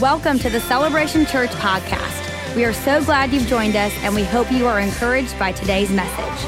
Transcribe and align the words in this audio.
Welcome 0.00 0.38
to 0.40 0.50
the 0.50 0.60
Celebration 0.60 1.26
Church 1.26 1.50
podcast. 1.50 2.54
We 2.54 2.64
are 2.64 2.72
so 2.72 3.02
glad 3.04 3.32
you've 3.32 3.48
joined 3.48 3.74
us, 3.74 3.92
and 4.02 4.14
we 4.14 4.22
hope 4.22 4.52
you 4.52 4.64
are 4.68 4.78
encouraged 4.78 5.36
by 5.40 5.50
today's 5.50 5.90
message. 5.90 6.44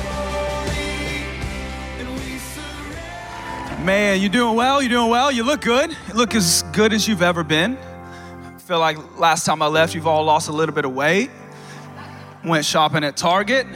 Man, 3.84 4.20
you're 4.20 4.30
doing 4.30 4.54
well? 4.54 4.80
You're 4.80 4.90
doing 4.90 5.10
well? 5.10 5.32
You 5.32 5.42
look 5.42 5.62
good. 5.62 5.90
You 5.90 6.14
look 6.14 6.36
as 6.36 6.62
good 6.70 6.92
as 6.92 7.08
you've 7.08 7.22
ever 7.22 7.42
been. 7.42 7.76
I 7.76 8.58
feel 8.60 8.78
like 8.78 9.18
last 9.18 9.46
time 9.46 9.62
I 9.62 9.66
left, 9.66 9.96
you've 9.96 10.06
all 10.06 10.22
lost 10.22 10.48
a 10.48 10.52
little 10.52 10.74
bit 10.74 10.84
of 10.84 10.94
weight. 10.94 11.32
Went 12.44 12.64
shopping 12.64 13.02
at 13.02 13.16
Target, 13.16 13.66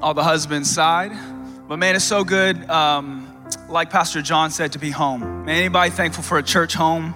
all 0.00 0.14
the 0.14 0.22
husband's 0.22 0.70
side. 0.70 1.10
But 1.66 1.78
man, 1.78 1.96
it's 1.96 2.04
so 2.04 2.22
good. 2.22 2.70
Um, 2.70 3.26
like 3.68 3.90
Pastor 3.90 4.22
John 4.22 4.52
said, 4.52 4.70
to 4.74 4.78
be 4.78 4.92
home. 4.92 5.46
Man, 5.46 5.56
anybody 5.56 5.90
thankful 5.90 6.22
for 6.22 6.38
a 6.38 6.44
church 6.44 6.74
home? 6.74 7.12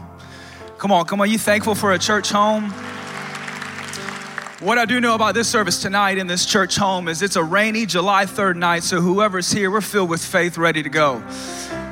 Come 0.80 0.93
on, 0.93 1.05
come 1.05 1.20
on. 1.20 1.30
You 1.30 1.37
thankful 1.37 1.75
for 1.75 1.93
a 1.93 1.98
church 1.98 2.30
home? 2.30 2.70
What 4.61 4.79
I 4.79 4.87
do 4.87 4.98
know 4.98 5.15
about 5.15 5.34
this 5.34 5.47
service 5.47 5.83
tonight 5.83 6.16
in 6.16 6.27
this 6.27 6.47
church 6.47 6.75
home 6.75 7.06
is 7.06 7.20
it's 7.20 7.37
a 7.37 7.45
rainy 7.45 7.84
July 7.84 8.25
3rd 8.25 8.56
night, 8.56 8.83
so 8.83 8.98
whoever's 8.98 9.53
here, 9.53 9.70
we're 9.70 9.83
filled 9.83 10.09
with 10.09 10.25
faith, 10.25 10.56
ready 10.56 10.83
to 10.83 10.89
go. 10.89 11.23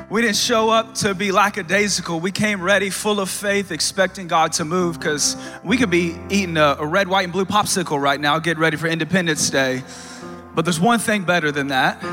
We 0.09 0.23
didn't 0.23 0.37
show 0.37 0.71
up 0.71 0.95
to 0.95 1.13
be 1.13 1.31
lackadaisical. 1.31 2.19
We 2.19 2.31
came 2.31 2.63
ready, 2.63 2.89
full 2.89 3.19
of 3.19 3.29
faith, 3.29 3.71
expecting 3.71 4.27
God 4.27 4.53
to 4.53 4.65
move 4.65 4.99
because 4.99 5.37
we 5.63 5.77
could 5.77 5.91
be 5.91 6.17
eating 6.31 6.57
a, 6.57 6.77
a, 6.79 6.85
red, 6.87 7.07
white, 7.07 7.25
and 7.25 7.31
blue 7.31 7.45
popsicle 7.45 8.01
right 8.01 8.19
now, 8.19 8.39
getting 8.39 8.59
ready 8.59 8.75
for 8.75 8.87
Independence 8.87 9.51
Day. 9.51 9.83
But 10.55 10.65
there's 10.65 10.79
one 10.79 10.97
thing 10.97 11.25
better 11.25 11.51
than 11.51 11.67
that, 11.67 12.03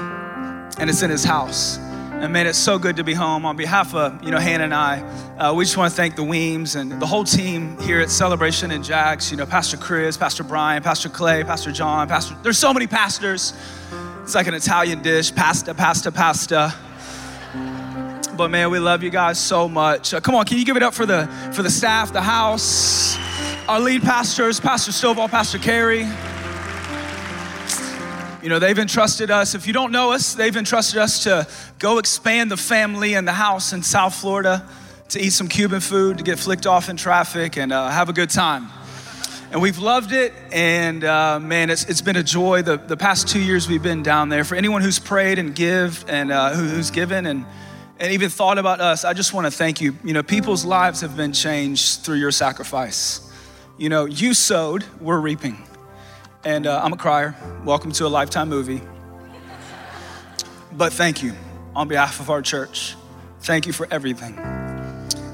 and 0.78 0.90
it's 0.90 1.00
in 1.00 1.08
His 1.08 1.24
house. 1.24 1.78
And 2.18 2.32
man, 2.32 2.46
it's 2.46 2.58
so 2.58 2.78
good 2.78 2.96
to 2.96 3.04
be 3.04 3.12
home. 3.12 3.44
On 3.44 3.56
behalf 3.56 3.94
of 3.94 4.24
you 4.24 4.30
know 4.30 4.38
Hannah 4.38 4.64
and 4.64 4.74
I, 4.74 5.00
uh, 5.38 5.52
we 5.52 5.64
just 5.64 5.76
want 5.76 5.90
to 5.90 5.96
thank 5.96 6.16
the 6.16 6.24
Weems 6.24 6.74
and 6.74 6.90
the 7.00 7.04
whole 7.04 7.24
team 7.24 7.78
here 7.82 8.00
at 8.00 8.10
Celebration 8.10 8.70
and 8.70 8.82
Jax. 8.82 9.30
You 9.30 9.36
know, 9.36 9.44
Pastor 9.44 9.76
Chris, 9.76 10.16
Pastor 10.16 10.42
Brian, 10.42 10.82
Pastor 10.82 11.10
Clay, 11.10 11.44
Pastor 11.44 11.70
John, 11.70 12.08
Pastor. 12.08 12.34
There's 12.42 12.56
so 12.56 12.72
many 12.72 12.86
pastors. 12.86 13.52
It's 14.22 14.34
like 14.34 14.46
an 14.46 14.54
Italian 14.54 15.02
dish: 15.02 15.32
pasta, 15.34 15.74
pasta, 15.74 16.10
pasta. 16.10 16.74
But 18.34 18.50
man, 18.50 18.70
we 18.70 18.78
love 18.78 19.02
you 19.02 19.10
guys 19.10 19.38
so 19.38 19.68
much. 19.68 20.14
Uh, 20.14 20.20
come 20.20 20.34
on, 20.34 20.46
can 20.46 20.56
you 20.56 20.64
give 20.64 20.78
it 20.78 20.82
up 20.82 20.94
for 20.94 21.04
the 21.04 21.26
for 21.52 21.62
the 21.62 21.70
staff, 21.70 22.14
the 22.14 22.22
house, 22.22 23.18
our 23.68 23.78
lead 23.78 24.00
pastors, 24.00 24.58
Pastor 24.58 24.90
Stovall, 24.90 25.28
Pastor 25.28 25.58
Kerri. 25.58 26.35
You 28.46 28.50
know, 28.50 28.60
they've 28.60 28.78
entrusted 28.78 29.28
us, 29.28 29.56
if 29.56 29.66
you 29.66 29.72
don't 29.72 29.90
know 29.90 30.12
us, 30.12 30.34
they've 30.34 30.56
entrusted 30.56 31.00
us 31.00 31.24
to 31.24 31.48
go 31.80 31.98
expand 31.98 32.48
the 32.48 32.56
family 32.56 33.14
and 33.14 33.26
the 33.26 33.32
house 33.32 33.72
in 33.72 33.82
South 33.82 34.14
Florida 34.14 34.64
to 35.08 35.18
eat 35.20 35.30
some 35.30 35.48
Cuban 35.48 35.80
food, 35.80 36.18
to 36.18 36.22
get 36.22 36.38
flicked 36.38 36.64
off 36.64 36.88
in 36.88 36.96
traffic, 36.96 37.58
and 37.58 37.72
uh, 37.72 37.88
have 37.88 38.08
a 38.08 38.12
good 38.12 38.30
time. 38.30 38.68
And 39.50 39.60
we've 39.60 39.78
loved 39.78 40.12
it, 40.12 40.32
and 40.52 41.02
uh, 41.02 41.40
man, 41.40 41.70
it's, 41.70 41.86
it's 41.86 42.02
been 42.02 42.14
a 42.14 42.22
joy. 42.22 42.62
The, 42.62 42.76
the 42.76 42.96
past 42.96 43.26
two 43.26 43.40
years 43.40 43.68
we've 43.68 43.82
been 43.82 44.04
down 44.04 44.28
there. 44.28 44.44
For 44.44 44.54
anyone 44.54 44.80
who's 44.80 45.00
prayed 45.00 45.40
and 45.40 45.52
give 45.52 46.04
and 46.06 46.30
uh, 46.30 46.50
who, 46.50 46.66
who's 46.66 46.92
given 46.92 47.26
and, 47.26 47.44
and 47.98 48.12
even 48.12 48.30
thought 48.30 48.58
about 48.58 48.80
us, 48.80 49.04
I 49.04 49.12
just 49.12 49.34
want 49.34 49.48
to 49.48 49.50
thank 49.50 49.80
you. 49.80 49.96
You 50.04 50.12
know, 50.12 50.22
people's 50.22 50.64
lives 50.64 51.00
have 51.00 51.16
been 51.16 51.32
changed 51.32 52.02
through 52.02 52.18
your 52.18 52.30
sacrifice. 52.30 53.28
You 53.76 53.88
know, 53.88 54.04
you 54.04 54.34
sowed, 54.34 54.84
we're 55.00 55.18
reaping. 55.18 55.66
And 56.46 56.64
uh, 56.68 56.80
I'm 56.80 56.92
a 56.92 56.96
crier. 56.96 57.34
Welcome 57.64 57.90
to 57.90 58.06
a 58.06 58.08
lifetime 58.08 58.48
movie. 58.48 58.80
But 60.70 60.92
thank 60.92 61.20
you 61.20 61.32
on 61.74 61.88
behalf 61.88 62.20
of 62.20 62.30
our 62.30 62.40
church. 62.40 62.94
Thank 63.40 63.66
you 63.66 63.72
for 63.72 63.88
everything. 63.90 64.38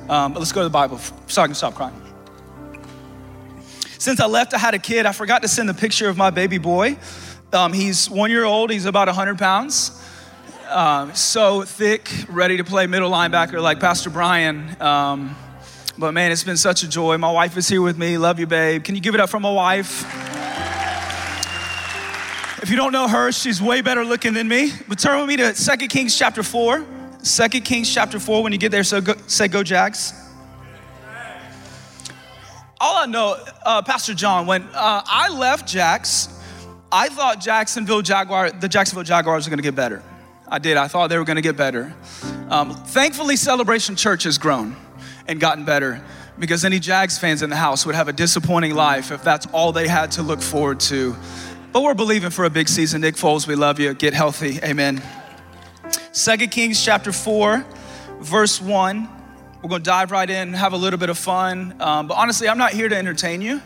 Um, 0.08 0.32
let's 0.32 0.52
go 0.52 0.60
to 0.60 0.64
the 0.64 0.70
Bible 0.70 0.98
so 1.26 1.42
I 1.42 1.46
can 1.48 1.54
stop 1.54 1.74
crying. 1.74 2.00
Since 3.98 4.20
I 4.20 4.26
left, 4.26 4.54
I 4.54 4.58
had 4.58 4.72
a 4.72 4.78
kid. 4.78 5.04
I 5.04 5.12
forgot 5.12 5.42
to 5.42 5.48
send 5.48 5.68
the 5.68 5.74
picture 5.74 6.08
of 6.08 6.16
my 6.16 6.30
baby 6.30 6.56
boy. 6.56 6.96
Um, 7.52 7.74
he's 7.74 8.08
one 8.08 8.30
year 8.30 8.44
old, 8.44 8.70
he's 8.70 8.86
about 8.86 9.08
100 9.08 9.36
pounds. 9.36 10.02
Um, 10.70 11.14
so 11.14 11.60
thick, 11.60 12.08
ready 12.30 12.56
to 12.56 12.64
play 12.64 12.86
middle 12.86 13.10
linebacker 13.10 13.60
like 13.60 13.80
Pastor 13.80 14.08
Brian. 14.08 14.80
Um, 14.80 15.36
but 15.98 16.12
man, 16.12 16.32
it's 16.32 16.42
been 16.42 16.56
such 16.56 16.82
a 16.82 16.88
joy. 16.88 17.18
My 17.18 17.30
wife 17.30 17.58
is 17.58 17.68
here 17.68 17.82
with 17.82 17.98
me. 17.98 18.16
Love 18.16 18.40
you, 18.40 18.46
babe. 18.46 18.82
Can 18.82 18.94
you 18.94 19.02
give 19.02 19.14
it 19.14 19.20
up 19.20 19.28
for 19.28 19.40
my 19.40 19.52
wife? 19.52 20.40
If 22.62 22.70
you 22.70 22.76
don't 22.76 22.92
know 22.92 23.08
her, 23.08 23.32
she's 23.32 23.60
way 23.60 23.80
better 23.80 24.04
looking 24.04 24.34
than 24.34 24.46
me. 24.46 24.70
But 24.86 25.00
turn 25.00 25.18
with 25.18 25.28
me 25.28 25.36
to 25.38 25.52
2 25.52 25.88
Kings 25.88 26.16
chapter 26.16 26.44
4. 26.44 26.86
2 27.24 27.48
Kings 27.60 27.92
chapter 27.92 28.20
4. 28.20 28.40
When 28.44 28.52
you 28.52 28.58
get 28.58 28.70
there, 28.70 28.84
so 28.84 29.00
go, 29.00 29.14
say 29.26 29.48
go 29.48 29.64
Jags. 29.64 30.14
All 32.78 33.02
I 33.02 33.06
know, 33.06 33.36
uh, 33.64 33.82
Pastor 33.82 34.14
John, 34.14 34.46
when 34.46 34.62
uh, 34.74 35.02
I 35.04 35.28
left 35.28 35.66
Jax, 35.66 36.28
I 36.92 37.08
thought 37.08 37.40
Jacksonville 37.40 38.00
Jaguar, 38.00 38.52
the 38.52 38.68
Jacksonville 38.68 39.02
Jaguars 39.02 39.50
were 39.50 39.56
to 39.56 39.62
get 39.62 39.74
better. 39.74 40.00
I 40.46 40.60
did. 40.60 40.76
I 40.76 40.86
thought 40.86 41.08
they 41.08 41.18
were 41.18 41.24
to 41.24 41.40
get 41.40 41.56
better. 41.56 41.92
Um, 42.48 42.74
thankfully, 42.74 43.34
Celebration 43.34 43.96
Church 43.96 44.22
has 44.22 44.38
grown 44.38 44.76
and 45.26 45.40
gotten 45.40 45.64
better 45.64 46.00
because 46.38 46.64
any 46.64 46.78
Jags 46.78 47.18
fans 47.18 47.42
in 47.42 47.50
the 47.50 47.56
house 47.56 47.84
would 47.86 47.94
have 47.94 48.08
a 48.08 48.12
disappointing 48.12 48.74
life 48.74 49.10
if 49.10 49.24
that's 49.24 49.46
all 49.46 49.72
they 49.72 49.88
had 49.88 50.12
to 50.12 50.22
look 50.22 50.40
forward 50.40 50.78
to 50.80 51.16
but 51.72 51.82
we're 51.82 51.94
believing 51.94 52.30
for 52.30 52.44
a 52.44 52.50
big 52.50 52.68
season. 52.68 53.00
Nick 53.00 53.14
Foles, 53.14 53.46
we 53.46 53.54
love 53.54 53.80
you. 53.80 53.94
Get 53.94 54.12
healthy. 54.12 54.60
Amen. 54.62 55.02
Second 56.12 56.50
Kings 56.50 56.82
chapter 56.84 57.12
4, 57.12 57.64
verse 58.20 58.60
1. 58.60 59.08
We're 59.62 59.68
going 59.68 59.82
to 59.82 59.90
dive 59.90 60.10
right 60.10 60.28
in, 60.28 60.52
have 60.52 60.74
a 60.74 60.76
little 60.76 60.98
bit 60.98 61.08
of 61.08 61.16
fun. 61.16 61.74
Um, 61.80 62.08
but 62.08 62.14
honestly, 62.14 62.48
I'm 62.48 62.58
not 62.58 62.72
here 62.72 62.88
to 62.88 62.96
entertain 62.96 63.40
you. 63.40 63.62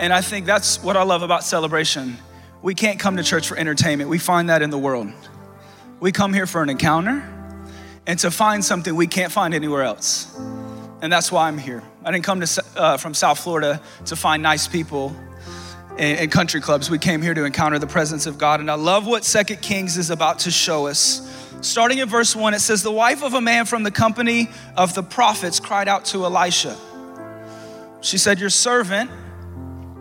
And 0.00 0.12
I 0.12 0.22
think 0.22 0.46
that's 0.46 0.82
what 0.82 0.96
I 0.96 1.02
love 1.02 1.22
about 1.22 1.44
celebration. 1.44 2.16
We 2.62 2.74
can't 2.74 2.98
come 2.98 3.16
to 3.18 3.22
church 3.22 3.48
for 3.48 3.56
entertainment, 3.56 4.08
we 4.08 4.18
find 4.18 4.48
that 4.48 4.62
in 4.62 4.70
the 4.70 4.78
world. 4.78 5.12
We 6.00 6.12
come 6.12 6.32
here 6.32 6.46
for 6.46 6.62
an 6.62 6.70
encounter 6.70 7.34
and 8.06 8.18
to 8.20 8.30
find 8.30 8.64
something 8.64 8.94
we 8.94 9.06
can't 9.06 9.32
find 9.32 9.52
anywhere 9.52 9.82
else. 9.82 10.34
And 11.02 11.12
that's 11.12 11.30
why 11.30 11.48
I'm 11.48 11.58
here. 11.58 11.82
I 12.04 12.10
didn't 12.10 12.24
come 12.24 12.40
to, 12.40 12.64
uh, 12.76 12.96
from 12.96 13.12
South 13.12 13.38
Florida 13.40 13.82
to 14.06 14.16
find 14.16 14.42
nice 14.42 14.66
people 14.66 15.14
and 15.98 16.30
country 16.30 16.60
clubs. 16.60 16.88
We 16.88 16.98
came 16.98 17.22
here 17.22 17.34
to 17.34 17.44
encounter 17.44 17.78
the 17.78 17.86
presence 17.86 18.26
of 18.26 18.38
God. 18.38 18.60
And 18.60 18.70
I 18.70 18.74
love 18.74 19.06
what 19.06 19.24
Second 19.24 19.60
Kings 19.60 19.96
is 19.96 20.10
about 20.10 20.40
to 20.40 20.50
show 20.50 20.86
us. 20.86 21.24
Starting 21.60 21.98
in 21.98 22.08
verse 22.08 22.36
1, 22.36 22.54
it 22.54 22.60
says, 22.60 22.82
The 22.82 22.92
wife 22.92 23.22
of 23.22 23.34
a 23.34 23.40
man 23.40 23.66
from 23.66 23.82
the 23.82 23.90
company 23.90 24.48
of 24.76 24.94
the 24.94 25.02
prophets 25.02 25.58
cried 25.58 25.88
out 25.88 26.04
to 26.06 26.24
Elisha. 26.24 26.76
She 28.00 28.16
said, 28.16 28.38
Your 28.38 28.50
servant, 28.50 29.10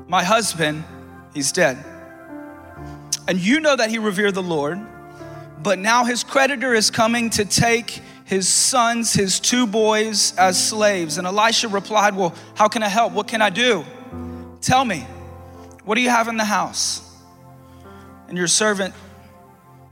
my 0.08 0.24
husband, 0.24 0.84
he's 1.34 1.52
dead. 1.52 1.84
And 3.28 3.40
you 3.40 3.60
know 3.60 3.76
that 3.76 3.90
he 3.90 3.98
revered 3.98 4.36
the 4.36 4.44
Lord, 4.44 4.80
but 5.64 5.80
now 5.80 6.06
his 6.06 6.24
creditor 6.24 6.76
is 6.76 6.92
coming 6.92 7.32
to 7.32 7.44
take 7.44 8.02
his 8.24 8.48
sons, 8.48 9.14
his 9.14 9.40
two 9.40 9.66
boys, 9.66 10.38
as 10.38 10.64
slaves. 10.64 11.18
And 11.18 11.26
Elisha 11.26 11.70
replied, 11.70 12.16
Well, 12.16 12.36
how 12.54 12.68
can 12.68 12.84
I 12.84 12.90
help? 12.90 13.14
What 13.14 13.28
can 13.28 13.42
I 13.42 13.50
do? 13.50 13.84
Tell 14.62 14.86
me. 14.86 15.08
What 15.88 15.96
do 15.96 16.02
you 16.02 16.10
have 16.10 16.28
in 16.28 16.36
the 16.36 16.44
house? 16.44 17.02
And 18.28 18.38
your 18.38 18.48
servant, 18.48 18.94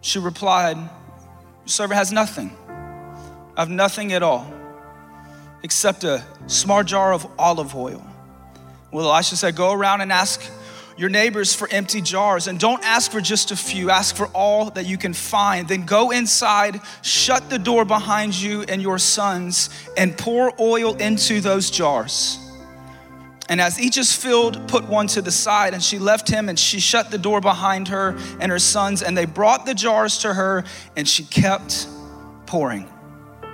she 0.01 0.19
replied, 0.19 0.75
Your 0.75 1.67
servant 1.67 1.97
has 1.97 2.11
nothing. 2.11 2.51
I 3.56 3.61
have 3.61 3.69
nothing 3.69 4.11
at 4.11 4.22
all 4.22 4.45
except 5.63 6.03
a 6.03 6.22
small 6.47 6.84
jar 6.84 7.13
of 7.13 7.25
olive 7.39 7.78
oil. 7.78 8.05
Well, 8.91 9.09
Elisha 9.09 9.38
said, 9.38 9.55
Go 9.55 9.72
around 9.72 10.01
and 10.01 10.11
ask 10.11 10.41
your 10.97 11.07
neighbors 11.07 11.55
for 11.55 11.69
empty 11.72 12.01
jars 12.01 12.47
and 12.47 12.59
don't 12.59 12.84
ask 12.84 13.09
for 13.09 13.22
just 13.22 13.51
a 13.51 13.55
few, 13.55 13.89
ask 13.89 14.17
for 14.17 14.28
all 14.34 14.72
that 14.72 14.85
you 14.85 14.97
can 14.97 15.13
find. 15.13 15.66
Then 15.66 15.85
go 15.85 16.11
inside, 16.11 16.81
shut 17.03 17.50
the 17.50 17.57
door 17.57 17.85
behind 17.85 18.35
you 18.35 18.63
and 18.63 18.81
your 18.81 19.00
sons, 19.00 19.69
and 19.95 20.17
pour 20.17 20.51
oil 20.59 20.95
into 20.95 21.40
those 21.40 21.72
jars. 21.72 22.44
And 23.47 23.61
as 23.61 23.79
each 23.79 23.97
is 23.97 24.11
filled, 24.15 24.67
put 24.67 24.85
one 24.85 25.07
to 25.07 25.21
the 25.21 25.31
side. 25.31 25.73
And 25.73 25.83
she 25.83 25.99
left 25.99 26.27
him 26.27 26.49
and 26.49 26.57
she 26.57 26.79
shut 26.79 27.11
the 27.11 27.17
door 27.17 27.41
behind 27.41 27.89
her 27.89 28.17
and 28.39 28.51
her 28.51 28.59
sons. 28.59 29.03
And 29.03 29.17
they 29.17 29.25
brought 29.25 29.65
the 29.65 29.75
jars 29.75 30.19
to 30.19 30.33
her 30.33 30.63
and 30.95 31.07
she 31.07 31.23
kept 31.23 31.87
pouring. 32.47 32.91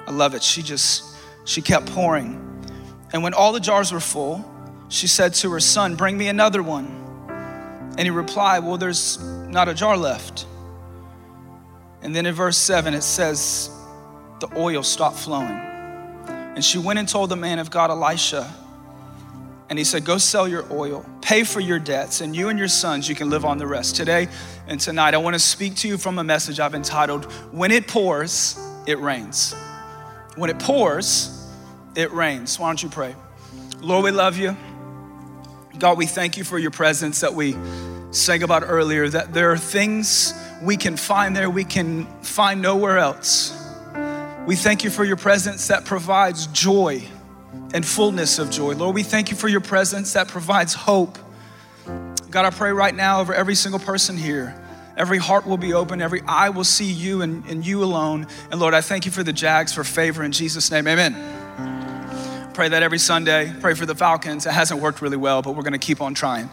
I 0.07 0.11
love 0.11 0.33
it. 0.33 0.43
She 0.43 0.61
just, 0.61 1.15
she 1.45 1.61
kept 1.61 1.87
pouring. 1.87 2.47
And 3.13 3.23
when 3.23 3.33
all 3.33 3.51
the 3.51 3.59
jars 3.59 3.91
were 3.91 3.99
full, 3.99 4.49
she 4.87 5.07
said 5.07 5.33
to 5.35 5.51
her 5.51 5.59
son, 5.59 5.95
Bring 5.95 6.17
me 6.17 6.27
another 6.27 6.63
one. 6.63 6.97
And 7.97 8.01
he 8.01 8.09
replied, 8.09 8.59
Well, 8.59 8.77
there's 8.77 9.21
not 9.21 9.67
a 9.67 9.73
jar 9.73 9.97
left. 9.97 10.45
And 12.01 12.15
then 12.15 12.25
in 12.25 12.33
verse 12.33 12.57
7, 12.57 12.93
it 12.93 13.03
says, 13.03 13.69
The 14.39 14.47
oil 14.55 14.83
stopped 14.83 15.17
flowing. 15.17 15.59
And 16.55 16.63
she 16.63 16.77
went 16.77 16.99
and 16.99 17.07
told 17.07 17.29
the 17.29 17.35
man 17.35 17.59
of 17.59 17.69
God, 17.69 17.89
Elisha, 17.89 18.53
and 19.71 19.79
he 19.79 19.85
said, 19.85 20.03
Go 20.03 20.17
sell 20.17 20.49
your 20.49 20.65
oil, 20.69 21.05
pay 21.21 21.45
for 21.45 21.61
your 21.61 21.79
debts, 21.79 22.19
and 22.19 22.35
you 22.35 22.49
and 22.49 22.59
your 22.59 22.67
sons, 22.67 23.07
you 23.07 23.15
can 23.15 23.29
live 23.29 23.45
on 23.45 23.57
the 23.57 23.65
rest. 23.65 23.95
Today 23.95 24.27
and 24.67 24.77
tonight, 24.81 25.13
I 25.13 25.17
want 25.17 25.33
to 25.33 25.39
speak 25.39 25.75
to 25.77 25.87
you 25.87 25.97
from 25.97 26.19
a 26.19 26.25
message 26.25 26.59
I've 26.59 26.75
entitled, 26.75 27.31
When 27.53 27.71
It 27.71 27.87
Pours, 27.87 28.59
It 28.85 28.99
Rains. 28.99 29.55
When 30.35 30.49
it 30.49 30.59
pours, 30.59 31.49
it 31.95 32.11
rains. 32.11 32.59
Why 32.59 32.67
don't 32.67 32.83
you 32.83 32.89
pray? 32.89 33.15
Lord, 33.79 34.03
we 34.03 34.11
love 34.11 34.37
you. 34.37 34.57
God, 35.79 35.97
we 35.97 36.05
thank 36.05 36.35
you 36.35 36.43
for 36.43 36.59
your 36.59 36.71
presence 36.71 37.21
that 37.21 37.33
we 37.33 37.55
sang 38.11 38.43
about 38.43 38.63
earlier, 38.65 39.07
that 39.07 39.33
there 39.33 39.51
are 39.53 39.57
things 39.57 40.33
we 40.61 40.75
can 40.75 40.97
find 40.97 41.33
there 41.33 41.49
we 41.49 41.63
can 41.63 42.07
find 42.23 42.61
nowhere 42.61 42.97
else. 42.97 43.57
We 44.45 44.57
thank 44.57 44.83
you 44.83 44.89
for 44.89 45.05
your 45.05 45.15
presence 45.15 45.69
that 45.69 45.85
provides 45.85 46.47
joy 46.47 47.07
and 47.73 47.85
fullness 47.85 48.39
of 48.39 48.49
joy. 48.49 48.73
Lord, 48.73 48.95
we 48.95 49.03
thank 49.03 49.29
you 49.29 49.37
for 49.37 49.47
your 49.47 49.61
presence 49.61 50.13
that 50.13 50.27
provides 50.27 50.73
hope. 50.73 51.17
God, 52.29 52.45
I 52.45 52.49
pray 52.49 52.71
right 52.71 52.95
now 52.95 53.21
over 53.21 53.33
every 53.33 53.55
single 53.55 53.79
person 53.79 54.17
here. 54.17 54.57
Every 54.97 55.17
heart 55.17 55.47
will 55.47 55.57
be 55.57 55.73
open, 55.73 56.01
every 56.01 56.21
eye 56.27 56.49
will 56.49 56.63
see 56.63 56.91
you 56.91 57.21
and, 57.21 57.45
and 57.45 57.65
you 57.65 57.83
alone. 57.83 58.27
And 58.51 58.59
Lord, 58.59 58.73
I 58.73 58.81
thank 58.81 59.05
you 59.05 59.11
for 59.11 59.23
the 59.23 59.33
Jags 59.33 59.73
for 59.73 59.83
favor 59.83 60.23
in 60.23 60.31
Jesus' 60.31 60.69
name. 60.69 60.87
Amen. 60.87 61.13
Pray 62.53 62.69
that 62.69 62.83
every 62.83 62.99
Sunday. 62.99 63.53
Pray 63.61 63.73
for 63.73 63.85
the 63.85 63.95
Falcons. 63.95 64.45
It 64.45 64.51
hasn't 64.51 64.81
worked 64.81 65.01
really 65.01 65.17
well, 65.17 65.41
but 65.41 65.55
we're 65.55 65.63
going 65.63 65.73
to 65.73 65.79
keep 65.79 66.01
on 66.01 66.13
trying. 66.13 66.49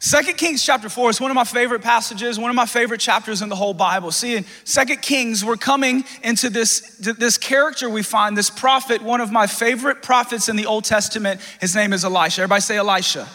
Second 0.00 0.36
Kings 0.36 0.64
chapter 0.64 0.88
4 0.88 1.10
is 1.10 1.20
one 1.20 1.30
of 1.30 1.34
my 1.34 1.44
favorite 1.44 1.82
passages, 1.82 2.38
one 2.38 2.50
of 2.50 2.56
my 2.56 2.66
favorite 2.66 3.00
chapters 3.00 3.42
in 3.42 3.48
the 3.48 3.56
whole 3.56 3.74
Bible. 3.74 4.12
See, 4.12 4.36
in 4.36 4.44
Second 4.62 5.02
Kings, 5.02 5.44
we're 5.44 5.56
coming 5.56 6.04
into 6.22 6.50
this, 6.50 6.80
this 6.98 7.36
character 7.36 7.90
we 7.90 8.04
find, 8.04 8.36
this 8.36 8.48
prophet, 8.48 9.02
one 9.02 9.20
of 9.20 9.32
my 9.32 9.48
favorite 9.48 10.02
prophets 10.02 10.48
in 10.48 10.54
the 10.54 10.66
Old 10.66 10.84
Testament. 10.84 11.40
His 11.60 11.74
name 11.74 11.92
is 11.92 12.04
Elisha. 12.04 12.42
Everybody 12.42 12.60
say 12.60 12.76
Elisha. 12.76 13.26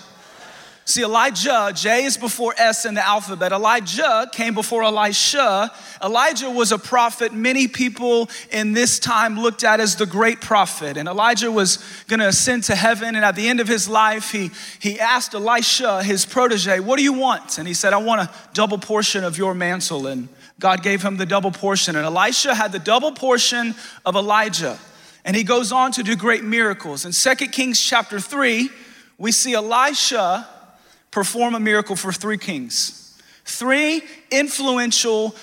See, 0.86 1.02
Elijah, 1.02 1.72
J 1.74 2.04
is 2.04 2.18
before 2.18 2.54
S 2.58 2.86
in 2.86 2.94
the 2.94 3.06
alphabet. 3.06 3.54
Elijah 3.54 4.30
came 4.34 4.54
before 4.54 4.84
Elisha. 4.84 5.72
Elijah 6.04 6.50
was 6.50 6.74
a 6.74 6.78
prophet 6.78 7.34
many 7.34 7.70
people 7.70 8.30
in 8.52 8.74
this 8.74 9.00
time 9.00 9.40
looked 9.40 9.64
at 9.64 9.80
as 9.80 9.96
the 9.96 10.06
great 10.06 10.42
prophet. 10.42 10.98
And 10.98 11.08
Elijah 11.08 11.50
was 11.50 11.78
going 12.10 12.20
to 12.20 12.28
ascend 12.28 12.66
to 12.66 12.76
heaven. 12.76 13.16
And 13.16 13.24
at 13.24 13.36
the 13.36 13.48
end 13.48 13.62
of 13.62 13.68
his 13.68 13.88
life, 13.88 14.32
he, 14.32 14.52
he 14.80 15.00
asked 15.00 15.34
Elisha, 15.34 16.04
his 16.04 16.26
protege, 16.26 16.82
What 16.82 16.98
do 16.98 17.04
you 17.04 17.14
want? 17.14 17.58
And 17.58 17.66
he 17.66 17.74
said, 17.74 17.94
I 17.94 17.98
want 17.98 18.20
a 18.20 18.30
double 18.54 18.78
portion 18.78 19.24
of 19.24 19.38
your 19.38 19.54
mantle. 19.54 20.06
And 20.08 20.28
God 20.60 20.84
gave 20.84 21.02
him 21.02 21.16
the 21.16 21.26
double 21.26 21.52
portion. 21.52 21.96
And 21.96 22.06
Elisha 22.06 22.54
had 22.56 22.74
the 22.74 22.80
double 22.80 23.14
portion 23.14 23.74
of 24.06 24.18
Elijah. 24.18 24.78
And 25.24 25.34
he 25.34 25.46
goes 25.46 25.72
on 25.72 25.94
to 25.94 26.04
do 26.04 26.18
great 26.18 26.44
miracles. 26.44 27.06
In 27.06 27.14
2 27.14 27.48
Kings 27.48 27.80
chapter 27.80 28.20
3, 28.20 28.70
we 29.18 29.32
see 29.32 29.54
Elisha 29.54 30.50
perform 31.14 31.54
a 31.54 31.60
miracle 31.60 31.96
for 31.96 32.12
three 32.12 32.40
kings, 32.40 33.16
three 33.46 34.02
influential, 34.32 35.36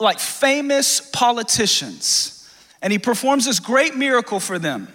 like 0.00 0.18
famous 0.18 1.00
politicians. 1.00 2.50
And 2.82 2.92
he 2.92 2.98
performs 2.98 3.44
this 3.46 3.60
great 3.60 3.94
miracle 3.94 4.40
for 4.40 4.58
them. 4.58 4.88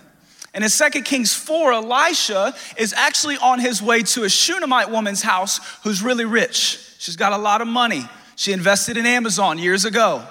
And 0.53 0.65
in 0.65 0.69
2 0.69 1.01
Kings 1.03 1.33
4, 1.33 1.71
Elisha 1.71 2.53
is 2.75 2.91
actually 2.91 3.37
on 3.37 3.59
his 3.59 3.81
way 3.81 4.03
to 4.03 4.25
a 4.25 4.29
Shunammite 4.29 4.91
woman's 4.91 5.21
house 5.21 5.61
who's 5.83 6.03
really 6.03 6.25
rich. 6.25 6.77
She's 6.99 7.15
got 7.15 7.31
a 7.31 7.37
lot 7.37 7.61
of 7.61 7.67
money. 7.67 8.03
She 8.35 8.51
invested 8.51 8.97
in 8.97 9.05
Amazon 9.05 9.57
years 9.57 9.85
ago. 9.85 10.27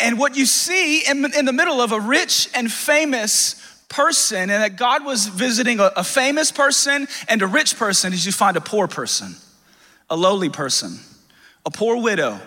And 0.00 0.18
what 0.18 0.36
you 0.36 0.44
see 0.44 1.08
in, 1.08 1.24
in 1.34 1.46
the 1.46 1.52
middle 1.52 1.80
of 1.80 1.92
a 1.92 2.00
rich 2.00 2.50
and 2.54 2.70
famous 2.70 3.61
person 3.92 4.50
and 4.50 4.62
that 4.62 4.76
God 4.76 5.04
was 5.04 5.28
visiting 5.28 5.78
a, 5.78 5.92
a 5.96 6.02
famous 6.02 6.50
person 6.50 7.06
and 7.28 7.42
a 7.42 7.46
rich 7.46 7.76
person 7.76 8.12
is 8.12 8.26
you 8.26 8.32
find 8.32 8.56
a 8.56 8.60
poor 8.60 8.88
person, 8.88 9.36
a 10.10 10.16
lowly 10.16 10.48
person, 10.48 10.98
a 11.64 11.70
poor 11.70 12.02
widow 12.02 12.40